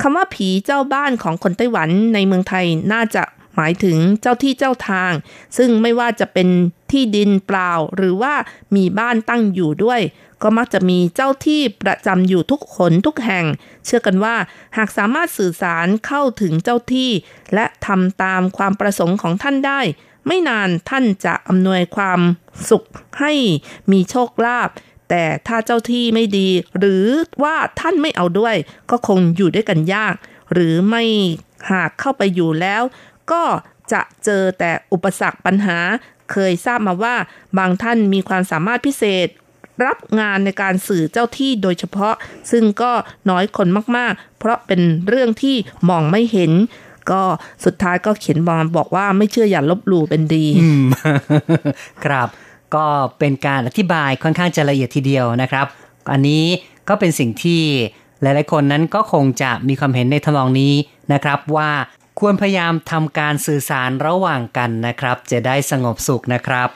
[0.00, 3.22] คำว่าผีเจ้าบ้านของคนไต้หวันในเมืองไทยน่าจะ
[3.56, 5.12] หมายถึงเจ้าที่เจ้าทาง
[5.56, 6.48] ซึ่งไม่ว่าจะเป็น
[6.90, 8.34] ที่ดินเปล่า หรือว่า
[8.76, 10.00] มีบ้านตั้งอยู่ด้วย
[10.42, 13.44] ก็มักจะมีเจ้าที่ประจำอยู่ทุกขนทุกแห่ง
[13.84, 14.36] เชื่อกันว่า
[14.76, 17.10] หากสามารถสื่อสารเข้าถึงเจ้าที่
[17.54, 19.80] และทำตามความประสงค์ของท่านได้
[20.26, 22.20] ไม่นานท่านจะอำนวยความ
[22.70, 22.84] สุข
[23.20, 23.32] ให้
[23.92, 24.70] มีโชคลาภ
[25.08, 27.06] แต่ถ้าเจ้าที่ไม่ดี หรือ
[27.42, 28.56] ว่าท่านไม่เอาด้วย
[28.90, 30.14] ก็คงอยู่ด้วยกันยาก
[30.52, 31.04] หรือไม่
[31.70, 32.82] หากเข้าไปอยู่แล้ว
[33.32, 33.42] ก็
[33.92, 35.78] จะเจอแต่อุปสรรคปัญหา
[36.30, 37.16] เคยทราบมาว่า
[37.58, 39.28] บางท่านมีความสามารถพิเศษ
[39.84, 42.14] รับงานในการสื่อเจ้าที่โดยเฉพาะ
[42.50, 42.92] ซึ่งก็
[43.30, 45.56] น้อยคนมากๆ เพราะเป็นเรื่องที่
[45.88, 46.52] มองไม่เห็น
[47.10, 47.22] ก็
[47.64, 50.46] สุดท้ายก็เขียนบอลบอกว่าไม่เชื่ออย่าลบหลู่เป็นดี
[52.04, 52.28] ครับ
[52.74, 52.86] ก็
[53.18, 55.66] เป็นการอธิบายค่อนข้างจะละเอียดทีเดียวนะครับ
[56.12, 56.44] อันนี้
[56.88, 57.62] ก็เป็นสิ่งที่
[58.22, 60.74] หลายๆคนนั้นก็คงจะมีความเห็นในทำนองนี้
[61.12, 61.70] นะครับว่า
[62.20, 66.68] ควรพยายามทำการสื่อสารระหว่างกันนะครับ จะได้สงบสุขนะครับ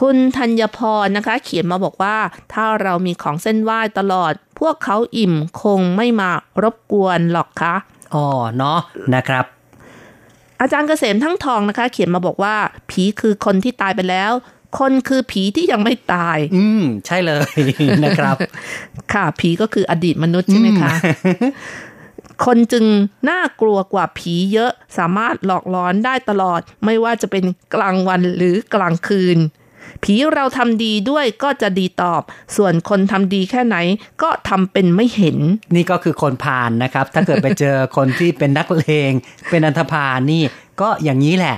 [0.00, 2.16] คุณธัญพรนะคะ เขียนมาบอกว่า
[2.52, 6.30] ถ้าเรามีของเส้นไหว้ตลอด พวกเขาอิ่มคงไม่มา
[6.62, 7.74] รบกวนหรอกคะ
[8.14, 8.26] อ๋อ
[8.56, 8.78] เนาะ
[9.14, 9.44] นะครับ
[10.60, 12.54] อาจารย์เกษมทั้งทองนะคะ เขียนมาบอกว่า
[12.90, 14.32] ผีคือคนที่ตายไปแล้ว
[14.78, 17.50] คนคือผีที่ยังไม่ตาย อืม ใช่เลย
[18.04, 18.36] นะครับ
[19.12, 20.92] ค่ะ ผีก็คืออดีตมนุษย์ใช่ไหมคะ
[22.44, 22.84] คนจึง
[23.30, 27.44] น่ากลัวกว่าผีเยอะสามารถหลอกล้อนได้ตลอด ไม่ว่าจะเป็น
[27.74, 29.38] กลางวันหรือกลางคืน
[30.04, 32.22] ผีเราทำดีด้วยก็จะดีตอบ
[32.56, 33.76] ส่วนคนทำดีแค่ไหน
[34.22, 35.38] ก็ทำเป็นไม่เห็น
[35.74, 39.12] นี่ก็คือคนผ่านนะครับ ถ้าเกิดไปเจอคนที่เป็นนักเลง
[39.50, 40.42] เป็นอันธพาลนี่
[40.80, 41.56] ก็อย่างนี้แหละ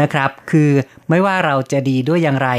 [0.00, 0.70] นะครับ คือ
[1.08, 2.50] ไม่ว่าเราจะดีด้วยอย่างไร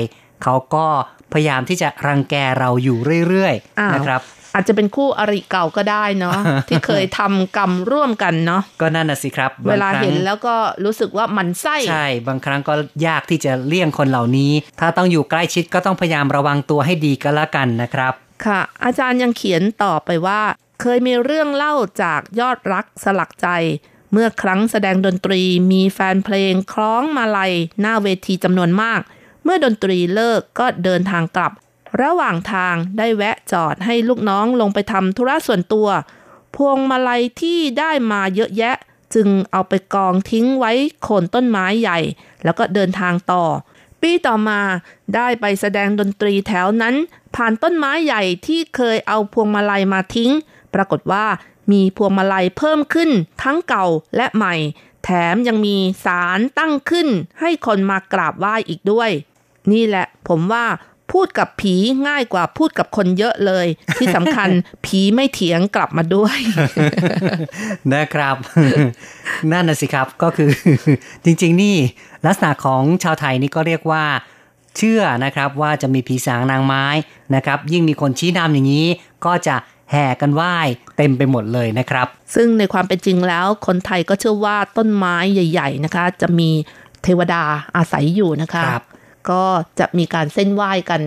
[0.44, 0.88] เขาก็
[1.34, 2.98] พยายามที่จะรังแกเราอยู่
[3.28, 4.22] เรื่อยอ้าวๆนะครับ
[4.54, 6.36] อาจจะเป็นคู่อริเก่าก็ได้เนาะ
[6.70, 12.74] ที่เคยทำกรรมร่วมกันเนาะก็นั่นน่ะสิครับ เวลาบงครั้งเห็นแล้วก็รู้สึกว่ามันไส้ใช่ บางครั้งก็
[13.08, 18.14] ยากที่จะเลี่ยงคนเหล่านี้ ถ้าต้องอยู่ใกล้ชิดก็ต้องพยายามระวังตัวให้ดีก็แล้วกันนะครับ
[18.46, 20.42] ค่ะ อาจารย์ยังเขียนต่อไปว่า
[20.82, 21.74] เคยมีเรื่องเล่า
[22.04, 23.48] จากยอดรักสลักใจ
[24.12, 25.42] เมื่อครั้งแสดงดนตรี
[25.72, 29.02] มีแฟนเพลงคล้องมาลัยหน้าเวทีจำนวนมาก
[29.44, 31.52] เมื่อดนตรีเลิกก็เดินทางกลับ
[32.02, 35.88] ระหว่างทางได้แวะจอดให้ลูกน้องลงไปทำธุระส่วนตัว
[36.56, 38.76] พวงมาลัยที่ได้มาเยอะแยะ
[39.14, 40.72] จึงเอาไปกองทิ้งไว้
[41.02, 42.00] โคนต้นไม้ใหญ่
[42.44, 43.44] แล้วก็เดินทางต่อ
[44.02, 44.62] ปีต่อมา
[45.16, 46.96] ได้ไปแสดงดนตรีแถวนั้น
[47.36, 50.32] ผ่านต้นไม้ใหญ่ที่เคยเอาพวงมาลัยมาทิ้ง
[50.74, 51.26] ปรากฏว่า
[51.72, 53.10] มีพวงมาลัยเพิ่มขึ้น
[53.44, 53.86] ทั้งเก่า
[54.16, 54.56] และใหม่
[55.04, 57.08] แถมยังมีศาลตั้งขึ้น
[57.40, 59.10] ให้คนมากราบไหว้อีกด้วย
[59.72, 60.66] นี่แหละผมว่า
[61.12, 61.76] พูดกับผี
[62.08, 64.50] ง่ายกว่าพูดกับคนเยอะเลย ที่สำคัญ
[64.86, 66.38] ผีไม่เถียงกลับมาด้วย
[67.94, 68.36] นะครับ
[69.52, 70.50] นั่นน่ะสิครับก็คือ
[71.26, 71.76] จริง ๆ นี่
[72.26, 74.04] ลักษณะของชาวไทยนี่ก็เรียกว่า
[74.78, 76.86] เชื่อนะครับว่าจะมีผีสางนางไม้
[77.36, 78.88] นะครับ ยิ่งมีคนชี้นำอย่างนี้
[79.26, 79.56] ก็จะ
[79.92, 80.56] แห่กันไหว้
[80.98, 86.50] เต็มไปหมดเลยนะครับ ซึ่งในความเป็นจริงแล้ว คนไทยก็เชื่อว่าต้นไม้ใหญ่ ๆ นะคะ จะมี
[87.04, 87.44] เทวดา
[87.78, 88.86] อาศัยอยู่นะคะครับ
[89.30, 89.44] ก็
[89.80, 91.02] จะมีการเส้นไหว้กัน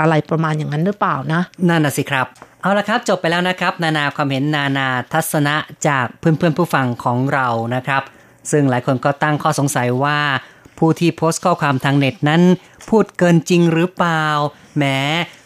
[0.00, 2.26] อะไรประมาณอย่างนั้นหรือเปล่านะ นั่นน่ะสิครับ
[2.62, 5.56] เอาละครับจบไปแล้วนะครับ นานาความเห็นนานาทัศนะ
[5.88, 8.02] จากเพื่อนๆผู้ฟังของเรานะครับ
[8.50, 10.20] ซึ่งหลายคนก็ตั้งข้อสงสัยว่า
[10.78, 12.42] ผู้ที่โพสต์ข้อความทางเน็ตนั้น
[12.88, 14.24] พูดเกินจริงหรือเปล่า
[14.76, 14.84] แหม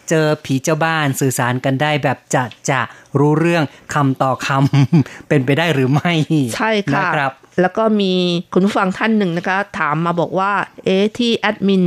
[0.08, 2.80] เจอผีเจ้าบ้านสื่อสารกันได้แบบจะจะ
[3.18, 6.12] รู้เรื่องคำต่อคำเป็นไปได้หรือไม่
[6.56, 8.12] ใช่ค่ะนะครับ แล้วก็มี
[8.52, 10.52] คุณผู้ฟังท่านหนึ่งนะคะ ถามมาบอกว่า
[10.84, 11.84] เอ๊ะที่แอดมิน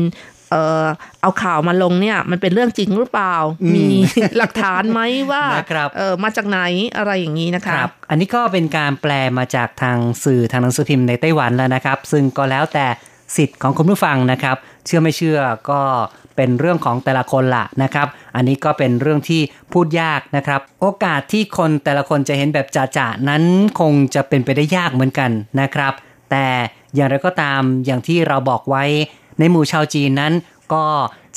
[0.51, 0.85] เอ่อ
[1.21, 3.35] เอาข่าวมาลงเนี่ยมันเป็นเรื่องจริงหรือเปล่า
[3.75, 3.87] มี
[4.37, 5.01] หลักฐานไหม
[5.31, 6.59] ว่านะครับเออมาจากไหน
[6.97, 12.87] อะไรอย่างนี้นะคะครับ อันนี้ก็เป็นการแปลมาจากทางสื่อทางหนังสือพิมพ์ในไต้หวันแล้วนะครับ ซึ่งก็แล้วแต่
[13.35, 15.39] สิทธิ์ของคุณผู้ฟังนะครับ เชื่อไม่เชื่อ
[15.69, 15.81] ก็
[16.35, 19.41] เป็นเรื่องของแต่ละคนละนะครับ อันนี้ก็เป็นเรื่องที่
[19.73, 22.67] พูดยากนะครับ โอกาสที่คนแต่ละคนจะเห็นแบบ
[22.97, 23.43] จ่าๆนั้น
[23.79, 25.31] คงจะเป็นไปได้ยากเหมือนกัน
[25.61, 25.93] นะครับ
[26.31, 26.47] แต่
[26.95, 28.83] อย่างไรก็ตามอย่างที่เราบอกไว้
[29.39, 30.33] ในหมู่ชาวจีนนั้น
[30.73, 30.85] ก็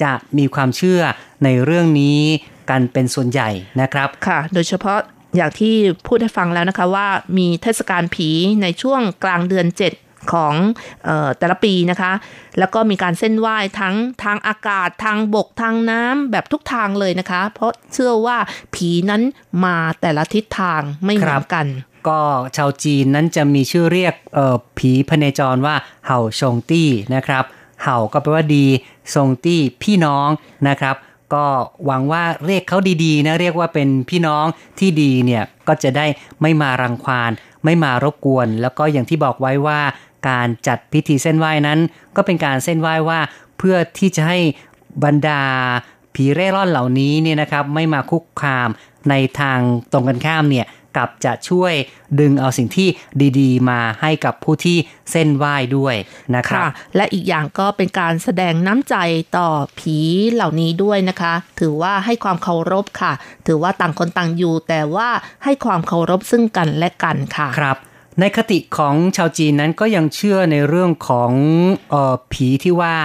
[0.03, 1.01] จะมีความเชื่อ
[1.45, 2.21] ในเรื่องนี้
[2.71, 4.99] กันเป็นส่วนใหญ่นะครับค่ะ โดยเฉพาะ
[5.37, 5.75] อย่างที่
[6.07, 8.31] พูดให้ฟังแล้วนะคะว่ามีเทศกาลผี
[8.63, 10.55] ในช่วงกลางเดือน 7 ของ
[11.09, 12.13] ออแต่ละปีนะคะ
[12.59, 18.39] แล้วก็มีการเส้นไหว้ทั้งทางอากาศทางบกทางน้ำแบบทุกทางเลยนะคะ เพราะเชื่อว่า
[18.75, 19.23] ผีนั้น
[19.65, 21.67] มาแต่ละทิศทางไม่เหมือนกัน
[22.09, 22.21] ก็
[22.57, 24.15] ชาวจีนนั้นจะมีชื่อเรียก
[24.79, 25.75] ผีพเนจรว่า
[26.07, 27.45] เห่าชงตี้นะครับ
[27.83, 28.67] เห่าก็แปลว่าดี
[29.13, 30.29] ชงตี้พี่น้อง
[30.69, 30.97] นะครับ
[31.35, 31.47] ก็
[31.85, 34.47] หวังว่าเรียกเขาดีๆนะเรียกว่าเป็นพี่น้อง
[34.79, 36.07] ที่ดีเนี่ยก็จะได้
[36.43, 37.31] ไม่มารังควาน
[37.65, 39.81] ไม่มารบกวน แล้วก็อย่างที่บอกไว้ว่า
[40.29, 41.79] การจัดพิธีเส้นไหว้นั้น
[42.17, 43.21] ก็เป็นการเส้นไหว้ว่า
[43.59, 44.39] เพื่อที่จะให้
[45.05, 45.43] บรรดา
[46.15, 48.69] ผีเร่ร่อนเหล่านี้เนี่ยนะครับไม่มาคุกคาม
[49.11, 49.59] ในทาง
[49.93, 50.67] ตรงกันข้ามเนี่ย
[50.97, 51.73] กลับจะช่วย
[52.21, 52.89] ดึงเอาสิ่งที่
[53.39, 54.77] ดีๆ มาให้กับผู้ที่
[55.11, 55.95] เส้นไหว้ด้วย
[56.37, 58.97] นะครับค่ะและอีกอย่างก็เป็นการแสดงน้ำใจ
[59.37, 59.49] ต่อ
[59.79, 59.99] ผี
[60.33, 63.13] เหล่านี้ด้วยนะคะ ถือว่าให้ความเคารพค่ะ
[63.47, 65.09] ถือว่าต่างคนต่างอยู่ แต่ว่า
[65.45, 67.79] ให้ความเคารพซึ่งกันและกันค่ะครับ
[68.21, 71.33] ในคติของชาวจีนนั้นก็ยังเชื่อในเรื่องของ
[71.93, 72.97] ออผีที่ว่า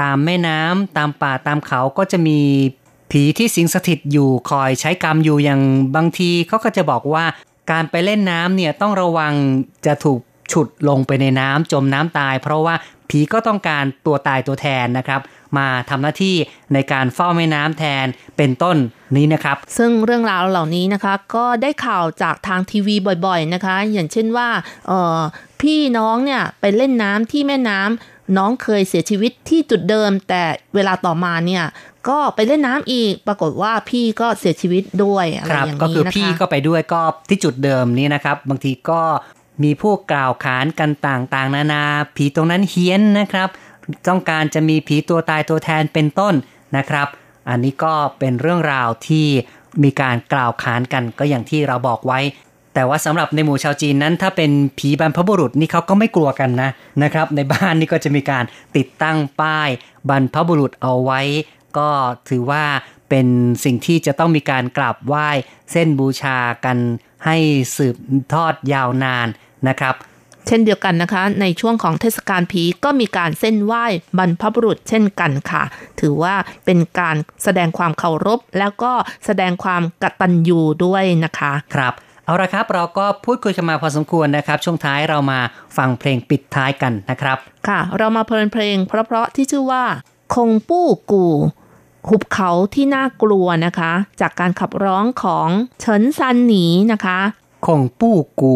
[0.00, 2.40] ตามแม่น้ำตามป่าตามเขาก็จะมี
[3.10, 5.60] ผีที่สิงสถิตอยู่คอยใช้กรรมอยู่อย่าง
[5.96, 7.24] บางทีเขาก็จะบอกว่า
[7.70, 9.32] การไปเล่นน้ำเนี่ยต้องระวัง
[9.86, 10.20] จะถูก
[10.52, 12.74] ฉุดลงไปในน้ำจมน้ำตาย เพราะว่า
[13.08, 15.20] ผีก็ต้องการตัวตายตัวแทนนะครับ
[15.58, 16.36] มาทำหน้าที่
[16.74, 18.76] ในการเฝ้าแม่น้ำแทนเป็นต้น
[19.16, 22.96] นี้นะครับ ซึ่งเรื่องราวเหล่านี้นะคะก็ได้ข่าวจากทางทีวี
[23.26, 24.48] บ่อยๆนะคะ อย่างเช่นว่า
[24.86, 25.20] เออ
[25.60, 30.42] พี่น้องเนี่ยไปเล่นน้ำที่แม่น้ำน้องเคยเสียชีวิตที่จุดเดิม แต่
[30.74, 31.64] เวลาต่อมาเนี่ย
[32.08, 39.02] ก็ไปเล่นน้ำอีก ปรากฏว่าพี่ก็เสียชีวิตด้วยอะไรอย่างนี้นะคะก็คือพี่ก็ไปด้วยก็ที่จุดเดิมนี้นะครับ บางทีก็
[39.62, 41.82] มีผู้กล่าวขานกันต่างๆ นานา
[42.16, 43.48] ผีตรงนั้นเฮี้ยนนะครับ
[44.08, 46.34] ต้องการจะมีผีตัวตายตัวแทนเป็นต้น
[46.76, 47.08] นะครับ
[47.48, 49.26] อันนี้ก็เป็นเรื่องราวที่
[49.84, 52.20] มีการกล่าวขานกันก็อย่างที่เราบอกไว้
[52.74, 56.70] แต่ว่าสำหรับในหมู่ชาวจีนนั้นถ้าเป็นผีบรรพบุรุษนี่เขาก็ไม่กลัวกันนะ
[57.02, 58.44] นะครับ ในบ้านนี่ก็จะมีการ
[58.76, 59.68] ติดตั้งป้าย
[60.08, 61.20] บรรพบุรุษเอาไว้
[61.78, 61.88] ก็
[62.28, 62.64] ถือว่า
[63.08, 63.26] เป็น
[63.64, 65.28] สิ่งที่จะต้องมีการกราบไหว้
[65.72, 66.78] เส้นบูชากัน
[67.24, 67.36] ให้
[67.76, 67.96] สืบ
[68.34, 69.28] ทอดยาวนาน
[69.68, 69.94] นะครับ
[70.46, 73.84] เช่นเดียวกันนะคะ ในช่วงของเทศกาลผีก็มีการเส้นไหว้
[74.18, 75.62] บรรพบุรุษเช่นกันค่ะ
[76.00, 76.34] ถือว่า
[76.64, 78.92] เป็นการแสดงความเคารพ แล้วก็
[79.26, 85.40] แสดงความกตัญญูด้วยนะคะ ครับเอาละครับ เราก็พูดคุยกันมาพอสมควรนะครับ ช่วงท้ายเรามา
[85.76, 87.38] ฟังเพลงปิดท้ายกันนะครับ
[87.68, 89.84] ค่ะ เรามาเพลินเพลง เพราะๆที่ชื่อว่า
[90.34, 91.26] คงปู้กู
[92.08, 95.48] หุบเขาที่น่ากลัวนะคะ จากการขับร้องของ
[95.80, 97.18] เฉินซันหนีนะคะ
[97.66, 98.54] คงปู้กู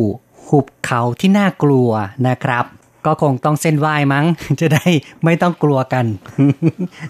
[0.50, 1.90] หุบเขาที่น่ากลัว
[2.28, 2.64] นะครับ
[3.06, 4.24] ก็คงต้องเส้นไหว้มั้ง
[4.60, 4.84] จะได้
[5.24, 6.06] ไม่ต้องกลัวกัน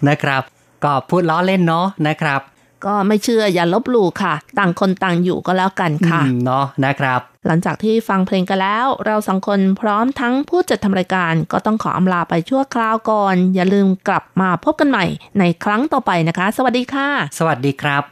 [0.08, 0.42] นะครับ
[0.84, 2.40] ก็พูดล้อเล่นเนาะนะครับ
[2.86, 15.04] ก็ไม่เชื่ออย่าลบหลู่ค่ะ ต่างคนต่างอยู่ก็แล้วกันค่ะอืมเนาะนะครับ หลังจากที่ฟังเพลงกันแล้ว เราสองคนพร้อมทั้งผู้จัดทำรายการ ก็ต้องขออำลาไปชั่วคราวก่อน อย่าลืมกลับมาพบกันใหม่
[15.38, 17.08] ในครั้งต่อไปนะคะ สวัสดีค่ะ
[17.38, 18.02] สวัสดีครับ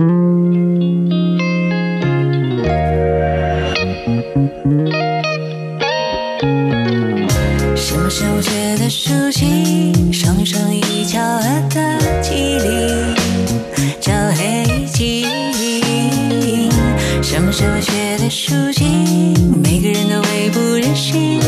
[0.00, 0.19] 什
[8.10, 9.92] 什么时候的熟悉？
[10.12, 13.14] 上手一焦合的体力
[14.00, 15.26] 叫黑体。
[17.22, 18.84] 什么时候学的熟悉？
[19.62, 21.40] 每个人都会不忍心。